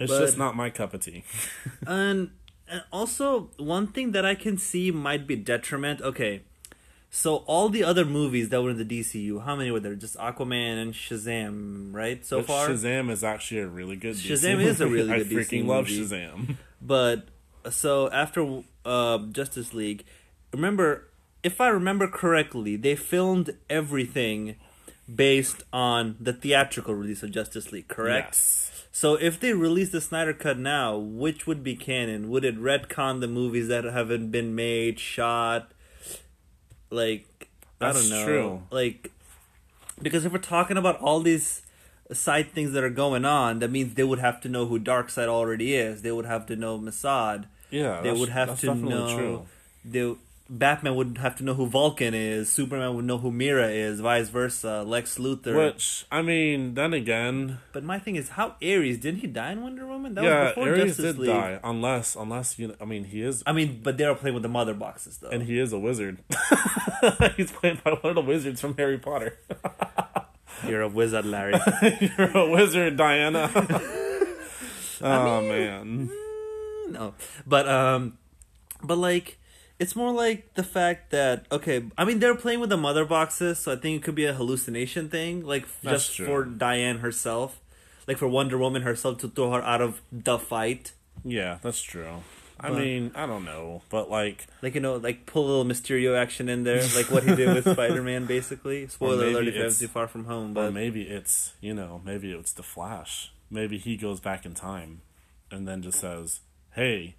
It's 0.00 0.10
But- 0.10 0.20
just 0.20 0.38
not 0.38 0.56
my 0.56 0.70
cup 0.70 0.94
of 0.94 1.00
tea. 1.00 1.24
And, 1.86 2.30
and 2.68 2.82
also 2.92 3.50
one 3.58 3.86
thing 3.88 4.12
that 4.12 4.24
I 4.24 4.34
can 4.34 4.58
see 4.58 4.90
might 4.90 5.26
be 5.26 5.36
detriment. 5.36 6.00
Okay, 6.00 6.42
so 7.10 7.36
all 7.46 7.68
the 7.68 7.84
other 7.84 8.04
movies 8.04 8.48
that 8.48 8.60
were 8.62 8.70
in 8.70 8.78
the 8.78 8.84
DCU, 8.84 9.44
how 9.44 9.54
many 9.54 9.70
were 9.70 9.78
there? 9.80 9.94
Just 9.94 10.16
Aquaman 10.16 10.82
and 10.82 10.94
Shazam, 10.94 11.92
right? 11.94 12.24
So 12.26 12.38
But 12.38 12.46
far, 12.46 12.68
Shazam 12.70 13.10
is 13.10 13.22
actually 13.22 13.60
a 13.60 13.68
really 13.68 13.96
good. 13.96 14.16
DC 14.16 14.30
Shazam 14.32 14.60
is 14.60 14.80
a 14.80 14.86
really 14.88 15.12
I 15.16 15.18
good 15.18 15.28
DC 15.30 15.36
freaking 15.36 15.66
love 15.66 15.88
movie. 15.88 16.02
Shazam. 16.02 16.56
But 16.82 17.28
so 17.70 18.10
after 18.10 18.62
uh, 18.84 19.18
Justice 19.32 19.72
League, 19.72 20.04
remember 20.52 21.08
if 21.44 21.60
I 21.60 21.68
remember 21.68 22.08
correctly, 22.08 22.74
they 22.76 22.96
filmed 22.96 23.56
everything 23.70 24.56
based 25.14 25.62
on 25.72 26.16
the 26.18 26.32
theatrical 26.32 26.94
release 26.94 27.22
of 27.22 27.30
Justice 27.30 27.70
League, 27.70 27.88
correct? 27.88 28.28
Yes. 28.30 28.70
So 28.90 29.14
if 29.16 29.38
they 29.40 29.52
release 29.52 29.90
the 29.90 30.00
Snyder 30.00 30.32
Cut 30.32 30.58
now, 30.58 30.96
which 30.96 31.46
would 31.46 31.62
be 31.62 31.76
canon? 31.76 32.30
Would 32.30 32.44
it 32.44 32.58
retcon 32.58 33.20
the 33.20 33.28
movies 33.28 33.68
that 33.68 33.84
haven't 33.84 34.30
been 34.30 34.54
made, 34.54 34.98
shot? 34.98 35.70
Like 36.90 37.48
I 37.80 37.92
don't 37.92 38.08
know. 38.08 38.24
true. 38.24 38.62
Like, 38.70 39.10
because 40.00 40.24
if 40.24 40.32
we're 40.32 40.38
talking 40.38 40.76
about 40.76 41.00
all 41.00 41.20
these 41.20 41.62
side 42.12 42.52
things 42.52 42.72
that 42.72 42.84
are 42.84 42.90
going 42.90 43.24
on, 43.24 43.58
that 43.58 43.70
means 43.70 43.94
they 43.94 44.04
would 44.04 44.20
have 44.20 44.40
to 44.42 44.48
know 44.48 44.66
who 44.66 44.78
Darkseid 44.78 45.26
already 45.26 45.74
is. 45.74 46.02
They 46.02 46.12
would 46.12 46.26
have 46.26 46.46
to 46.46 46.56
know 46.56 46.78
Mossad. 46.78 47.46
Yeah, 47.70 47.96
they 47.98 48.04
that's- 48.04 48.18
would 48.20 48.28
have 48.28 48.48
that's 48.48 48.60
to 48.60 48.74
know. 48.74 49.16
true. 49.16 49.46
They, 49.84 50.14
Batman 50.50 50.94
would 50.96 51.18
have 51.18 51.36
to 51.36 51.44
know 51.44 51.54
who 51.54 51.66
Vulko 51.66 52.12
is. 52.12 52.52
Superman 52.52 52.94
would 52.96 53.06
know 53.06 53.16
who 53.16 53.30
Mera 53.30 53.68
is. 53.68 54.00
Vice 54.00 54.28
versa. 54.28 54.82
Lex 54.86 55.16
Luthor. 55.18 55.56
Which 55.56 56.04
I 56.12 56.20
mean, 56.20 56.74
then 56.74 56.92
again, 56.92 57.58
But 57.72 57.82
my 57.82 57.98
thing 57.98 58.16
is, 58.16 58.28
how 58.30 58.56
Ares 58.62 58.98
didn't 58.98 59.20
he 59.20 59.26
die 59.26 59.52
in 59.52 59.62
Wonder 59.62 59.86
Woman? 59.86 60.14
That 60.14 60.24
yeah, 60.24 60.40
was 60.44 60.48
before 60.54 60.68
Ares 60.68 60.84
Justice 60.84 61.04
did 61.04 61.18
League. 61.18 61.30
die. 61.30 61.60
Unless, 61.64 62.14
unless 62.16 62.58
you 62.58 62.68
know, 62.68 62.74
I 62.78 62.84
mean, 62.84 63.04
he 63.04 63.22
is, 63.22 63.42
I 63.46 63.52
mean, 63.52 63.80
but 63.82 63.96
they 63.96 64.06
were 64.06 64.14
playing 64.14 64.34
with 64.34 64.42
the 64.42 64.50
mother 64.50 64.74
boxes 64.74 65.16
though. 65.16 65.30
and 65.30 65.44
he 65.44 65.58
is 65.58 65.72
a 65.72 65.78
wizard. 65.78 66.18
He's 67.36 67.50
played 67.50 67.82
by 67.82 67.92
one 67.92 68.10
of 68.10 68.14
the 68.14 68.20
wizards 68.20 68.60
from 68.60 68.76
Harry 68.76 68.98
Potter. 68.98 69.38
You're 70.68 70.82
a 70.82 70.88
wizard, 70.88 71.24
Larry. 71.26 71.54
You're 72.18 72.36
a 72.36 72.50
wizard, 72.50 72.96
Diana. 72.98 73.50
oh 75.00 75.40
man. 75.42 76.10
no, 76.90 77.14
but 77.46 77.68
um, 77.68 78.18
but 78.82 78.96
like, 78.98 79.38
it's 79.78 79.96
more 79.96 80.12
like 80.12 80.54
the 80.54 80.62
fact 80.62 81.10
that 81.10 81.46
okay, 81.50 81.84
I 81.98 82.04
mean 82.04 82.18
they're 82.20 82.34
playing 82.36 82.60
with 82.60 82.70
the 82.70 82.76
mother 82.76 83.04
boxes, 83.04 83.58
so 83.58 83.72
I 83.72 83.76
think 83.76 84.00
it 84.00 84.04
could 84.04 84.14
be 84.14 84.24
a 84.24 84.32
hallucination 84.34 85.08
thing, 85.08 85.44
like 85.44 85.66
That's 85.82 86.06
just 86.06 86.16
true. 86.16 86.26
for 86.26 86.44
Diane 86.44 86.98
herself, 86.98 87.60
like 88.06 88.18
for 88.18 88.28
Wonder 88.28 88.56
Woman 88.58 88.82
herself 88.82 89.18
to 89.18 89.28
throw 89.28 89.52
her 89.52 89.62
out 89.62 89.80
of 89.80 90.00
the 90.12 90.38
fight, 90.38 90.92
Yeah, 91.24 91.58
that's 91.62 91.82
true. 91.82 92.22
I 92.60 92.68
But- 92.70 92.78
mean, 92.78 93.10
I 93.16 93.26
don't 93.26 93.44
know, 93.44 93.82
but 93.90 94.08
like, 94.08 94.46
like 94.62 94.74
you 94.76 94.80
know, 94.80 94.94
like 94.96 95.26
pull 95.26 95.44
a 95.44 95.48
little 95.48 95.64
Mysterio 95.64 96.16
action 96.16 96.48
in 96.48 96.62
there, 96.62 96.82
like 96.94 97.10
what 97.10 97.24
he 97.24 97.34
did 97.34 97.52
with 97.52 97.68
Spider 97.74 98.00
Man, 98.00 98.26
basically. 98.26 98.86
Spoiler 98.86 99.26
alert 99.26 99.48
if 99.48 99.54
you 99.54 99.60
haven't 99.60 99.66
it's- 99.66 99.76
seen 99.78 99.88
Far 99.88 100.06
From 100.06 100.26
Home, 100.26 100.52
or 100.52 100.54
but 100.66 100.72
maybe 100.72 101.02
it's 101.02 101.52
you 101.60 101.74
know, 101.74 102.00
maybe 102.04 102.30
it's 102.32 102.52
the 102.52 102.62
Flash. 102.62 103.32
Maybe 103.50 103.76
he 103.78 103.96
goes 103.96 104.20
back 104.20 104.46
in 104.46 104.54
time, 104.54 105.00
and 105.50 105.66
then 105.66 105.82
just 105.82 105.98
says, 105.98 106.40
"Hey, 106.74 107.16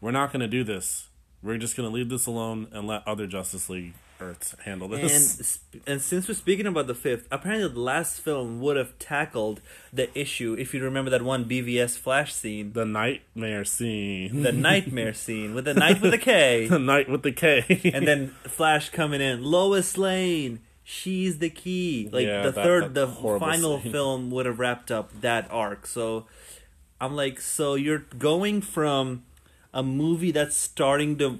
we're 0.00 0.10
not 0.12 0.30
going 0.30 0.40
to 0.40 0.46
do 0.48 0.62
this. 0.62 1.08
We're 1.42 1.58
just 1.58 1.76
going 1.76 1.88
to 1.88 1.94
leave 1.94 2.08
this 2.08 2.26
alone 2.26 2.68
and 2.72 2.86
let 2.86 3.06
other 3.06 3.26
Justice 3.26 3.68
League 3.70 3.94
Earths 4.20 4.54
handle 4.64 4.88
this." 4.88 5.36
sp- 5.46 5.84
and 5.86 6.00
since 6.00 6.26
we're 6.26 6.34
speaking 6.34 6.66
about 6.66 6.86
the 6.86 6.94
fifth, 6.94 7.28
apparently 7.30 7.68
the 7.68 7.78
last 7.78 8.20
film 8.20 8.60
would 8.60 8.76
have 8.76 8.98
tackled 8.98 9.60
the 9.92 10.08
issue. 10.18 10.56
If 10.58 10.72
you 10.74 10.82
remember 10.82 11.10
that 11.10 11.22
one 11.22 11.44
BVS 11.44 11.98
Flash 11.98 12.34
scene, 12.34 12.72
the 12.72 12.84
nightmare 12.86 13.64
scene, 13.64 14.42
the 14.42 14.52
nightmare 14.70 15.12
scene 15.14 15.54
with 15.54 15.66
the 15.66 15.74
night 15.74 16.00
with 16.00 16.12
a 16.14 16.18
K, 16.18 16.66
the 16.70 16.78
night 16.78 17.08
with 17.08 17.22
the 17.22 17.32
K, 17.32 17.92
and 17.94 18.08
then 18.08 18.28
Flash 18.44 18.88
coming 18.90 19.20
in, 19.20 19.44
Lois 19.44 19.96
Lane, 19.98 20.60
she's 20.82 21.38
the 21.38 21.50
key. 21.50 22.08
Like 22.10 22.26
Yeah, 22.26 22.42
the 22.42 22.50
that- 22.52 22.64
third, 22.64 22.94
the 22.94 23.06
final 23.06 23.80
scene. 23.82 23.92
film 23.92 24.30
would 24.30 24.46
have 24.46 24.58
wrapped 24.58 24.90
up 24.90 25.20
that 25.20 25.46
arc. 25.50 25.86
So 25.86 26.26
I'm 27.00 27.14
like, 27.14 27.38
so 27.40 27.74
you're 27.74 28.04
going 28.18 28.62
from 28.62 29.24
a 29.76 29.82
movie 29.82 30.30
that's 30.30 30.56
starting 30.56 31.18
to 31.18 31.38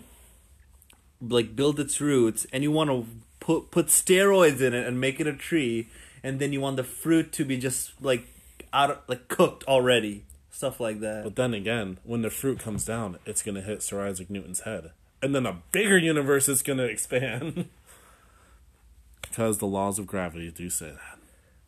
like 1.23 1.57
build 1.57 1.81
its 1.81 2.03
roots, 2.03 2.47
and 2.53 2.63
you 2.63 2.71
want 2.71 2.91
to 2.91 3.07
put 3.41 3.71
put 3.71 3.87
steroids 3.87 4.61
in 4.61 4.75
it 4.75 4.87
and 4.87 5.01
make 5.01 5.19
it 5.19 5.27
a 5.27 5.33
tree, 5.33 5.89
and 6.23 6.39
then 6.39 6.53
you 6.53 6.61
want 6.61 6.77
the 6.77 6.85
fruit 6.85 7.33
to 7.33 7.47
be 7.47 7.57
just 7.57 7.93
like 8.03 8.29
out 8.75 9.09
like 9.09 9.29
cooked 9.29 9.65
already, 9.65 10.27
stuff 10.51 10.79
like 10.81 11.01
that. 11.01 11.25
But 11.25 11.37
then 11.37 11.55
again, 11.55 11.97
when 12.05 12.21
the 12.21 12.29
fruit 12.29 12.59
comes 12.61 12.85
down, 12.85 13.19
it's 13.25 13.43
gonna 13.43 13.63
hit 13.63 13.83
Sir 13.83 14.07
Isaac 14.07 14.29
Newton's 14.29 14.61
head, 14.61 14.91
and 15.23 15.35
then 15.35 15.47
a 15.47 15.63
bigger 15.73 15.97
universe 15.97 16.47
is 16.47 16.63
gonna 16.63 16.83
expand. 16.95 17.71
because 19.23 19.57
the 19.59 19.67
laws 19.67 19.99
of 19.99 20.07
gravity 20.07 20.51
do 20.51 20.69
say 20.69 20.91
that. 20.91 21.16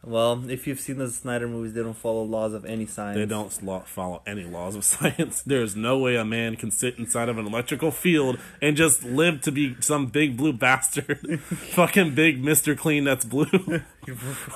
Well, 0.04 0.48
if 0.48 0.66
you've 0.66 0.78
seen 0.78 0.98
the 0.98 1.10
Snyder 1.10 1.48
movies, 1.48 1.74
they 1.74 1.82
don't 1.82 1.96
follow 1.96 2.22
laws 2.22 2.54
of 2.54 2.64
any 2.64 2.86
science. 2.86 3.16
They 3.16 3.26
don't 3.26 3.52
follow 3.86 4.22
any 4.26 4.44
laws 4.44 4.76
of 4.76 4.84
science. 4.84 5.42
There's 5.42 5.74
no 5.74 5.98
way 5.98 6.16
a 6.16 6.24
man 6.24 6.56
can 6.56 6.70
sit 6.70 6.98
inside 6.98 7.28
of 7.28 7.36
an 7.36 7.46
electrical 7.46 7.90
field 7.90 8.38
and 8.62 8.76
just 8.76 9.02
live 9.02 9.40
to 9.42 9.52
be 9.52 9.76
some 9.80 10.06
big 10.06 10.36
blue 10.36 10.52
bastard. 10.52 11.40
Fucking 11.40 12.14
big 12.14 12.42
Mr. 12.42 12.78
Clean 12.78 13.04
that's 13.04 13.24
blue. 13.24 13.46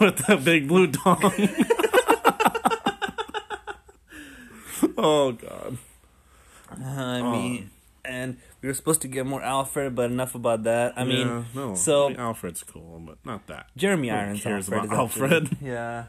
With 0.01 0.19
that 0.27 0.43
big 0.45 0.69
blue 0.69 0.87
dong. 0.87 1.33
oh, 4.97 5.33
God. 5.33 5.79
I 6.71 7.23
mean, 7.23 7.63
um. 7.63 7.71
and 8.05 8.37
we 8.63 8.69
were 8.69 8.75
supposed 8.75 9.03
to 9.03 9.09
get 9.09 9.27
more 9.27 9.43
Alfred, 9.43 9.95
but 9.95 10.11
enough 10.11 10.35
about 10.35 10.63
that. 10.63 10.95
I 10.97 11.05
mean, 11.05 11.27
Yeah, 11.27 11.45
no. 11.55 11.75
so 11.75 12.07
I 12.07 12.09
mean, 12.11 12.21
Alfred's 12.21 12.63
cool, 12.63 13.01
but 13.05 13.19
not 13.25 13.47
that. 13.49 13.67
Jeremy 13.77 14.09
Who 14.09 14.15
Irons 14.15 14.43
cares 14.43 14.71
Alfred 14.73 14.91
about 14.93 15.05
is 15.07 15.11
actually- 15.13 15.23
Alfred? 15.35 15.57
Yeah. 15.61 16.05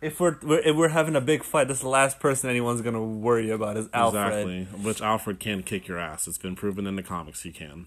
If 0.00 0.20
we're, 0.20 0.36
we're 0.42 0.60
if 0.60 0.76
we're 0.76 0.88
having 0.90 1.16
a 1.16 1.20
big 1.20 1.42
fight, 1.42 1.66
that's 1.68 1.80
the 1.80 1.88
last 1.88 2.20
person 2.20 2.48
anyone's 2.48 2.82
gonna 2.82 3.02
worry 3.02 3.50
about 3.50 3.76
is 3.76 3.88
Alfred. 3.92 4.22
Exactly. 4.48 4.64
Which 4.84 5.02
Alfred 5.02 5.40
can 5.40 5.62
kick 5.64 5.88
your 5.88 5.98
ass. 5.98 6.28
It's 6.28 6.38
been 6.38 6.54
proven 6.54 6.86
in 6.86 6.94
the 6.94 7.02
comics 7.02 7.42
he 7.42 7.50
can. 7.50 7.86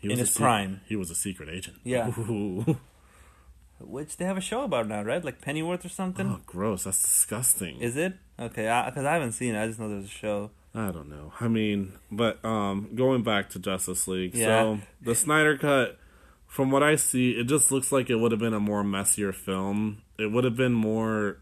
He 0.00 0.10
In 0.10 0.18
his 0.18 0.32
se- 0.34 0.40
prime. 0.42 0.80
He 0.86 0.96
was 0.96 1.08
a 1.10 1.14
secret 1.14 1.48
agent. 1.48 1.76
Yeah. 1.84 2.08
Ooh. 2.18 2.76
Which 3.78 4.16
they 4.16 4.24
have 4.24 4.36
a 4.36 4.40
show 4.40 4.62
about 4.62 4.88
now, 4.88 5.02
right? 5.02 5.24
Like 5.24 5.40
Pennyworth 5.40 5.84
or 5.84 5.88
something. 5.88 6.26
Oh, 6.26 6.40
gross. 6.46 6.84
That's 6.84 7.00
disgusting. 7.02 7.80
Is 7.80 7.96
it 7.96 8.14
okay? 8.38 8.62
Because 8.86 9.04
I, 9.04 9.12
haven't 9.14 9.32
seen 9.32 9.54
it. 9.54 9.62
I 9.62 9.66
just 9.68 9.78
know 9.80 9.88
there's 9.88 10.04
a 10.04 10.08
show. 10.08 10.50
I 10.74 10.90
don't 10.90 11.08
know. 11.10 11.32
I 11.38 11.48
mean, 11.48 11.92
but 12.10 12.42
um, 12.44 12.90
going 12.94 13.22
back 13.22 13.50
to 13.50 13.58
Justice 13.58 14.08
League, 14.08 14.34
Yeah. 14.34 14.46
so 14.46 14.78
the 15.02 15.14
Snyder 15.14 15.58
cut, 15.58 15.98
from 16.46 16.70
what 16.70 16.82
I 16.82 16.96
see, 16.96 17.32
it 17.32 17.44
just 17.44 17.70
looks 17.70 17.92
like 17.92 18.08
it 18.08 18.16
would 18.16 18.32
have 18.32 18.40
been 18.40 18.54
a 18.54 18.60
more 18.60 18.82
messier 18.82 19.32
film. 19.32 20.02
It 20.18 20.32
would 20.32 20.44
have 20.44 20.56
been 20.56 20.72
more, 20.72 21.38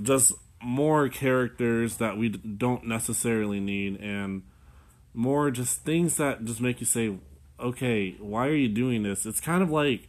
just 0.00 0.32
more 0.62 1.08
characters 1.08 1.96
that 1.96 2.16
we 2.16 2.28
don't 2.28 2.86
necessarily 2.86 3.58
need, 3.60 4.00
and 4.00 4.42
more 5.12 5.50
just 5.50 5.80
things 5.84 6.16
that 6.18 6.44
just 6.44 6.60
make 6.60 6.80
you 6.80 6.86
say, 6.86 7.16
"Okay, 7.58 8.12
why 8.20 8.46
are 8.46 8.54
you 8.54 8.68
doing 8.68 9.02
this?" 9.02 9.26
It's 9.26 9.40
kind 9.40 9.62
of 9.62 9.70
like. 9.70 10.08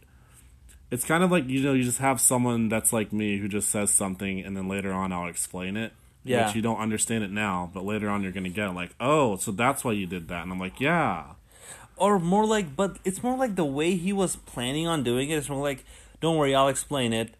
It's 0.88 1.04
kind 1.04 1.24
of 1.24 1.32
like 1.32 1.48
you 1.48 1.60
know 1.64 1.72
you 1.72 1.82
just 1.82 1.98
have 1.98 2.20
someone 2.20 2.68
that's 2.68 2.92
like 2.92 3.12
me 3.12 3.38
who 3.38 3.48
just 3.48 3.70
says 3.70 3.90
something 3.90 4.38
and 4.44 4.56
then 4.56 4.68
later 4.68 4.92
on 4.92 5.12
I'll 5.12 5.26
explain 5.26 5.76
it. 5.76 5.92
Yeah. 6.26 6.46
But 6.46 6.54
you 6.56 6.62
don't 6.62 6.78
understand 6.78 7.24
it 7.24 7.30
now, 7.30 7.70
but 7.72 7.84
later 7.84 8.08
on 8.08 8.22
you're 8.22 8.32
gonna 8.32 8.48
get 8.48 8.68
it. 8.68 8.72
Like, 8.72 8.94
oh, 9.00 9.36
so 9.36 9.52
that's 9.52 9.84
why 9.84 9.92
you 9.92 10.06
did 10.06 10.28
that, 10.28 10.42
and 10.42 10.52
I'm 10.52 10.58
like, 10.60 10.80
yeah, 10.80 11.24
Or 11.96 12.18
more 12.18 12.44
like, 12.44 12.76
but 12.76 12.98
it's 13.04 13.22
more 13.22 13.36
like 13.38 13.54
the 13.56 13.64
way 13.64 13.96
he 13.96 14.12
was 14.12 14.36
planning 14.36 14.86
on 14.86 15.02
doing 15.02 15.30
it. 15.30 15.36
It's 15.36 15.48
more 15.48 15.62
like, 15.62 15.84
don't 16.20 16.36
worry, 16.36 16.54
I'll 16.54 16.68
explain 16.68 17.12
it. 17.12 17.34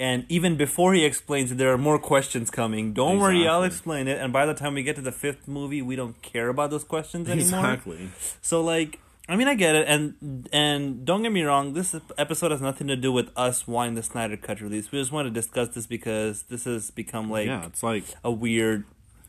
And 0.00 0.26
even 0.28 0.56
before 0.56 0.92
he 0.92 1.04
explains 1.04 1.52
it, 1.52 1.58
there 1.58 1.72
are 1.72 1.78
more 1.78 1.98
questions 2.00 2.50
coming. 2.50 2.92
Don't 2.92 3.20
worry, 3.20 3.46
I'll 3.46 3.62
explain 3.62 4.08
it. 4.08 4.18
And 4.20 4.32
by 4.32 4.44
the 4.44 4.52
time 4.52 4.74
we 4.74 4.82
get 4.82 4.96
to 4.96 5.02
the 5.02 5.12
fifth 5.12 5.46
movie, 5.46 5.80
we 5.82 5.94
don't 5.96 6.20
care 6.20 6.48
about 6.48 6.70
those 6.70 6.82
questions 6.84 7.28
anymore. 7.30 7.60
exactly. 7.60 8.10
So 8.42 8.60
like, 8.60 8.98
I 9.26 9.36
mean, 9.36 9.48
I 9.48 9.54
get 9.54 9.74
it, 9.74 9.88
and 9.88 10.48
and 10.52 11.04
don't 11.06 11.22
get 11.22 11.32
me 11.32 11.42
wrong. 11.42 11.72
This 11.72 11.94
episode 12.18 12.50
has 12.50 12.60
nothing 12.60 12.88
to 12.88 12.96
do 12.96 13.10
with 13.10 13.30
us 13.36 13.66
wanting 13.66 13.94
the 13.94 14.02
Snyder 14.02 14.36
Cut 14.36 14.60
release. 14.60 14.92
We 14.92 14.98
just 14.98 15.12
want 15.12 15.26
to 15.26 15.30
discuss 15.30 15.68
this 15.70 15.86
because 15.86 16.42
this 16.44 16.64
has 16.64 16.90
become 16.90 17.30
like 17.30 17.46
yeah, 17.46 17.66
it's 17.66 17.82
like 17.82 18.04
a 18.22 18.30
weird. 18.30 18.84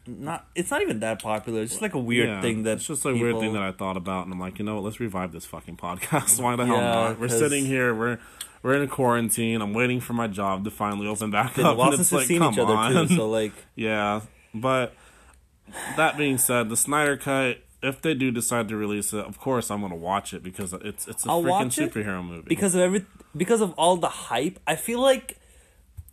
Not, 0.07 0.45
it's 0.53 0.69
not 0.69 0.83
even 0.83 0.99
that 0.99 1.19
popular. 1.19 1.61
It's 1.61 1.71
just 1.71 1.81
like 1.81 1.95
a 1.95 1.99
weird 1.99 2.27
yeah, 2.27 2.41
thing 2.41 2.61
that 2.63 2.73
it's 2.73 2.85
just 2.87 3.05
a 3.05 3.13
weird 3.13 3.39
thing 3.39 3.53
that 3.53 3.63
I 3.63 3.71
thought 3.71 3.97
about, 3.97 4.25
and 4.25 4.33
I'm 4.33 4.39
like, 4.39 4.59
you 4.59 4.65
know 4.65 4.75
what? 4.75 4.83
Let's 4.83 4.99
revive 4.99 5.31
this 5.31 5.45
fucking 5.45 5.77
podcast. 5.77 6.39
Why 6.43 6.55
the 6.55 6.65
hell 6.65 6.75
Yeah, 6.75 6.91
not? 6.91 7.19
We're 7.19 7.27
sitting 7.27 7.65
here. 7.65 7.95
We're 7.95 8.19
we're 8.61 8.75
in 8.75 8.81
a 8.83 8.87
quarantine. 8.87 9.61
I'm 9.61 9.73
waiting 9.73 9.99
for 10.01 10.13
my 10.13 10.27
job 10.27 10.63
to 10.65 10.71
finally 10.71 11.07
open 11.07 11.31
back 11.31 11.57
up. 11.57 11.77
and 11.79 11.93
since 11.95 12.01
it's 12.01 12.11
we've 12.11 12.19
like, 12.19 12.27
seen 12.27 12.39
come 12.39 12.53
each 12.53 12.59
other 12.59 12.73
on. 12.75 13.07
too. 13.07 13.15
So 13.15 13.29
like, 13.29 13.53
Yeah, 13.75 14.21
but 14.53 14.93
that 15.95 16.17
being 16.17 16.37
said, 16.37 16.69
the 16.69 16.77
Snyder 16.77 17.15
cut. 17.15 17.59
If 17.83 18.01
they 18.01 18.13
do 18.13 18.31
decide 18.31 18.67
to 18.69 18.75
release 18.75 19.13
it, 19.13 19.25
of 19.25 19.39
course 19.39 19.69
I'm 19.69 19.81
gonna 19.81 19.95
watch 19.95 20.33
it 20.33 20.43
because 20.43 20.73
it's 20.73 21.07
it's 21.07 21.25
a 21.25 21.29
I'll 21.29 21.43
freaking 21.43 21.89
superhero 21.89 22.25
movie. 22.25 22.45
because 22.47 22.75
of 22.75 22.81
every 22.81 23.05
because 23.35 23.61
of 23.61 23.73
all 23.73 23.97
the 23.97 24.09
hype, 24.09 24.59
I 24.65 24.75
feel 24.75 24.99
like 24.99 25.37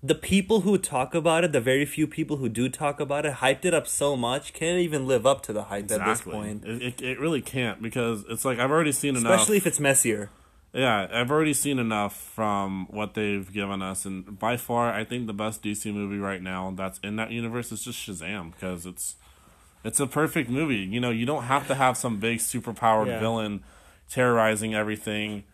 the 0.02 0.14
people 0.14 0.62
who 0.62 0.76
talk 0.78 1.14
about 1.14 1.44
it, 1.44 1.52
the 1.52 1.60
very 1.60 1.84
few 1.84 2.06
people 2.06 2.38
who 2.38 2.48
do 2.48 2.68
talk 2.68 2.98
about 2.98 3.24
it, 3.24 3.34
hyped 3.34 3.64
it 3.64 3.72
up 3.72 3.86
so 3.86 4.16
much, 4.16 4.52
can't 4.52 4.80
even 4.80 5.06
live 5.06 5.24
up 5.24 5.42
to 5.44 5.52
the 5.52 5.64
hype 5.64 5.90
at 5.92 6.04
this 6.04 6.22
point. 6.22 6.64
It, 6.64 6.82
it, 6.82 7.02
it 7.02 7.20
really 7.20 7.40
can't 7.40 7.80
because 7.80 8.24
it's 8.28 8.44
like 8.44 8.58
I've 8.58 8.70
already 8.70 8.92
seen 8.92 9.16
enough. 9.16 9.32
Especially 9.32 9.56
if 9.56 9.66
it's 9.66 9.78
messier. 9.78 10.30
Yeah, 10.72 11.06
I've 11.12 11.30
already 11.30 11.52
seen 11.52 11.78
enough 11.78 12.16
from 12.16 12.86
what 12.88 13.12
they've 13.12 13.50
given 13.52 13.82
us, 13.82 14.06
and 14.06 14.38
by 14.38 14.56
far, 14.56 14.92
I 14.92 15.04
think 15.04 15.26
the 15.26 15.34
best 15.34 15.62
DC 15.62 15.92
movie 15.92 16.18
right 16.18 16.42
now 16.42 16.72
that's 16.74 16.98
in 17.00 17.16
that 17.16 17.30
universe 17.30 17.70
is 17.72 17.84
just 17.84 17.98
Shazam 17.98 18.52
because 18.52 18.86
it's 18.86 19.16
it's 19.84 20.00
a 20.00 20.06
perfect 20.06 20.48
movie. 20.50 20.76
You 20.76 21.00
know, 21.00 21.10
you 21.10 21.26
don't 21.26 21.44
have 21.44 21.66
to 21.68 21.74
have 21.74 21.96
some 21.96 22.18
big 22.18 22.38
superpowered 22.38 23.06
Yeah. 23.08 23.18
villain 23.20 23.62
terrorizing 24.10 24.74
everything. 24.74 25.44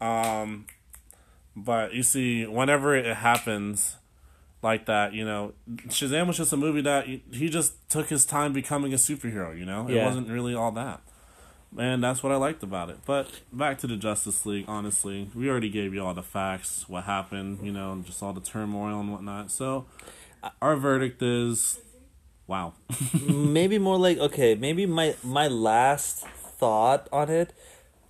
Um, 0.00 0.66
but 1.56 1.94
you 1.94 2.02
see, 2.02 2.46
whenever 2.46 2.94
it 2.94 3.16
happens 3.16 3.96
like 4.62 4.86
that, 4.86 5.12
you 5.12 5.24
know, 5.24 5.52
Shazam 5.88 6.26
was 6.28 6.36
just 6.36 6.52
a 6.52 6.56
movie 6.56 6.80
that 6.82 7.06
he 7.06 7.48
just 7.48 7.74
took 7.90 8.08
his 8.08 8.24
time 8.24 8.52
becoming 8.52 8.92
a 8.92 8.96
superhero. 8.96 9.56
You 9.58 9.64
know, 9.66 9.88
it 9.88 9.94
Yeah. 9.94 10.04
wasn't 10.04 10.28
really 10.28 10.54
all 10.54 10.72
that. 10.72 11.00
And 11.76 12.04
that's 12.04 12.22
what 12.22 12.30
I 12.32 12.36
liked 12.36 12.62
about 12.62 12.90
it. 12.90 12.98
But 13.06 13.40
back 13.50 13.78
to 13.78 13.86
the 13.86 13.96
Justice 13.96 14.44
League, 14.44 14.66
honestly, 14.68 15.30
we 15.34 15.48
already 15.48 15.70
gave 15.70 15.94
you 15.94 16.04
all 16.04 16.12
the 16.12 16.22
facts, 16.22 16.86
what 16.86 17.04
happened, 17.04 17.60
you 17.62 17.72
know, 17.72 18.02
just 18.04 18.22
all 18.22 18.34
the 18.34 18.42
turmoil 18.42 19.00
and 19.00 19.10
whatnot. 19.10 19.50
So 19.50 19.86
our 20.60 20.76
verdict 20.76 21.22
is 21.22 21.80
wow. 22.46 22.74
maybe 23.28 23.78
more 23.78 23.98
like 23.98 24.18
okay, 24.18 24.54
maybe 24.54 24.86
my 24.86 25.14
my 25.22 25.48
last 25.48 26.26
thought 26.58 27.08
on 27.12 27.28
it. 27.30 27.52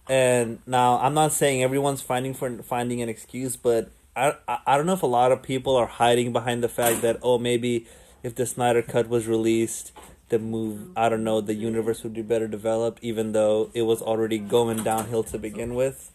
And 0.09 0.59
now 0.67 0.99
I'm 0.99 1.15
not 1.15 1.33
saying 1.33 1.63
everyone's 1.63 2.03
finding 2.03 2.35
for 2.35 2.63
finding 2.63 3.01
an 3.03 3.09
excuse, 3.09 3.57
but 3.57 3.91
I, 4.17 4.35
I 4.67 4.77
don't 4.77 4.85
know 4.87 4.93
if 4.95 5.03
a 5.03 5.07
lot 5.07 5.33
of 5.33 5.43
people 5.43 5.77
are 5.77 5.87
hiding 5.87 6.33
behind 6.33 6.63
the 6.63 6.69
fact 6.69 7.03
that 7.03 7.19
oh 7.23 7.39
maybe 7.39 7.87
if 8.23 8.35
the 8.35 8.45
Snyder 8.47 8.83
cut 8.83 9.09
was 9.09 9.27
released, 9.27 9.93
the 10.29 10.39
move 10.39 10.91
I 10.97 11.09
don't 11.09 11.25
know 11.25 11.41
the 11.41 11.55
universe 11.55 12.03
would 12.03 12.13
be 12.15 12.23
better 12.23 12.49
developed, 12.49 12.99
even 13.03 13.33
though 13.33 13.71
it 13.75 13.83
was 13.83 14.03
already 14.03 14.39
going 14.39 14.83
downhill 14.83 15.23
to 15.25 15.39
begin 15.39 15.75
with. 15.75 16.11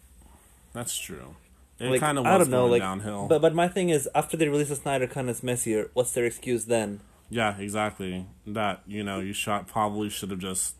That's 0.74 0.98
true. 0.98 1.36
It 1.80 1.90
Like, 1.92 2.00
kind 2.00 2.18
of 2.18 2.26
was 2.26 2.34
I 2.34 2.38
don't 2.40 2.50
know, 2.50 2.62
going 2.62 2.72
like, 2.74 2.82
downhill. 2.82 3.28
but 3.28 3.42
but 3.42 3.54
my 3.56 3.68
thing 3.68 3.90
is, 3.90 4.10
after 4.14 4.36
they 4.36 4.48
release 4.50 4.70
the 4.70 4.76
Snyder 4.76 5.08
cut, 5.08 5.22
and 5.22 5.30
it's 5.30 5.44
messier. 5.44 5.90
What's 5.94 6.12
their 6.12 6.26
excuse 6.26 6.66
then? 6.66 7.00
Yeah, 7.30 7.58
exactly. 7.58 8.26
That 8.46 8.82
you 8.88 9.04
know, 9.04 9.20
you 9.20 9.34
shot 9.34 9.68
probably 9.68 10.10
should 10.10 10.32
have 10.32 10.40
just 10.40 10.76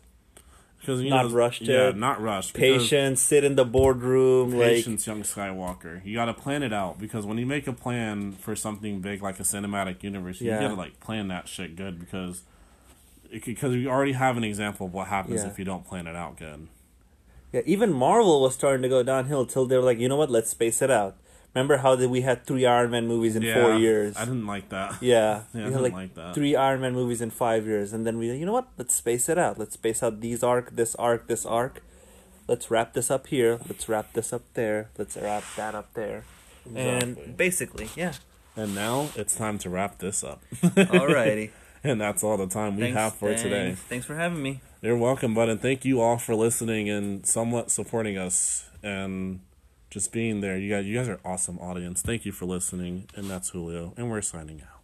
because 0.80 1.00
you 1.02 1.10
Not 1.10 1.26
know, 1.26 1.32
rushed 1.34 1.62
Yeah, 1.62 1.88
it. 1.88 1.96
not 1.96 2.20
rushed. 2.22 2.54
Patience, 2.54 3.20
sit 3.20 3.42
in 3.44 3.56
the 3.56 3.64
boardroom, 3.64 4.52
like 4.52 4.68
Patience, 4.76 5.06
young 5.06 5.22
Skywalker. 5.22 6.04
You 6.04 6.14
got 6.14 6.26
to 6.26 6.34
plan 6.34 6.62
it 6.62 6.72
out 6.72 6.98
because 7.00 7.26
when 7.26 7.36
you 7.36 7.46
make 7.46 7.66
a 7.66 7.72
plan 7.72 8.32
for 8.32 8.54
something 8.54 9.00
big 9.00 9.20
like 9.22 9.40
a 9.40 9.42
cinematic 9.42 10.02
universe, 10.02 10.40
Yeah. 10.40 10.54
you 10.54 10.68
got 10.68 10.74
to 10.74 10.80
like 10.80 11.00
plan 11.00 11.28
that 11.28 11.48
shit 11.48 11.74
good 11.76 11.98
because 11.98 12.42
because 13.44 13.74
you 13.74 13.90
already 13.90 14.12
have 14.12 14.36
an 14.38 14.44
example 14.44 14.86
of 14.86 14.94
what 14.94 15.08
happens 15.08 15.42
Yeah. 15.42 15.50
if 15.50 15.58
you 15.58 15.64
don't 15.64 15.84
plan 15.84 16.06
it 16.06 16.16
out 16.16 16.36
good. 16.38 16.68
Yeah, 17.52 17.60
even 17.66 17.92
Marvel 17.92 18.40
was 18.40 18.54
starting 18.54 18.82
to 18.82 18.88
go 18.88 19.02
downhill 19.02 19.46
till 19.46 19.66
they 19.66 19.76
were 19.76 19.82
like, 19.82 19.98
you 19.98 20.08
know 20.08 20.16
what, 20.16 20.30
let's 20.30 20.50
space 20.50 20.80
it 20.80 20.90
out. 20.90 21.16
Remember 21.58 21.78
how 21.78 21.96
that 21.96 22.08
we 22.08 22.20
had 22.20 22.46
three 22.46 22.64
Iron 22.66 22.92
Man 22.92 23.08
movies 23.08 23.34
in 23.34 23.42
four 23.42 23.74
years? 23.74 24.16
I 24.16 24.24
didn't 24.24 24.46
like 24.46 24.68
that. 24.68 25.02
yeah, 25.02 25.42
Yeah, 25.52 25.62
I 25.62 25.64
we 25.64 25.70
didn't 25.70 25.82
like, 25.82 25.92
like 25.92 26.14
that. 26.14 26.34
three 26.36 26.54
Iron 26.54 26.80
Man 26.82 26.94
movies 26.94 27.20
in 27.20 27.30
five 27.30 27.66
years, 27.66 27.92
and 27.92 28.06
then 28.06 28.16
we, 28.18 28.30
you 28.32 28.46
know 28.46 28.52
what, 28.52 28.68
let's 28.78 28.94
space 28.94 29.28
it 29.28 29.38
out. 29.38 29.58
Let's 29.58 29.74
space 29.74 30.00
out 30.00 30.20
these 30.20 30.44
arc, 30.44 30.76
this 30.76 30.94
arc, 30.94 31.26
this 31.26 31.44
arc. 31.44 31.82
Let's 32.46 32.70
wrap 32.70 32.92
this 32.92 33.10
up 33.10 33.26
here. 33.26 33.58
Let's 33.68 33.88
wrap 33.88 34.12
this 34.12 34.32
up 34.32 34.42
there. 34.54 34.90
Let's 34.96 35.16
wrap 35.16 35.42
that 35.56 35.74
up 35.74 35.92
there. 35.94 36.22
Exactly. 36.64 37.22
And 37.26 37.36
basically, 37.36 37.88
yeah. 37.96 38.12
And 38.56 38.74
now 38.76 39.08
it's 39.16 39.34
time 39.34 39.58
to 39.58 39.68
wrap 39.68 39.98
this 39.98 40.22
up. 40.22 40.40
Alrighty. 40.62 41.50
and 41.82 42.00
that's 42.00 42.22
all 42.22 42.36
the 42.36 42.46
time 42.46 42.76
we 42.76 42.90
have 42.92 43.14
for 43.14 43.34
today. 43.34 43.74
Thanks 43.88 44.06
for 44.06 44.14
having 44.14 44.42
me. 44.42 44.60
You're 44.80 44.96
welcome, 44.96 45.34
bud, 45.34 45.48
and 45.48 45.60
thank 45.60 45.84
you 45.84 46.00
all 46.00 46.18
for 46.18 46.36
listening 46.36 46.88
and 46.88 47.26
somewhat 47.26 47.72
supporting 47.72 48.16
us 48.16 48.64
and 48.82 49.40
just 49.90 50.12
being 50.12 50.40
there. 50.40 50.58
You 50.58 50.70
guys, 50.70 50.86
you 50.86 50.96
guys 50.96 51.08
are 51.08 51.20
awesome 51.24 51.58
audience. 51.58 52.02
Thank 52.02 52.24
you 52.24 52.32
for 52.32 52.44
listening, 52.44 53.08
and 53.14 53.28
that's 53.30 53.50
Julio, 53.50 53.94
and 53.96 54.10
we're 54.10 54.22
signing 54.22 54.62
out. 54.62 54.77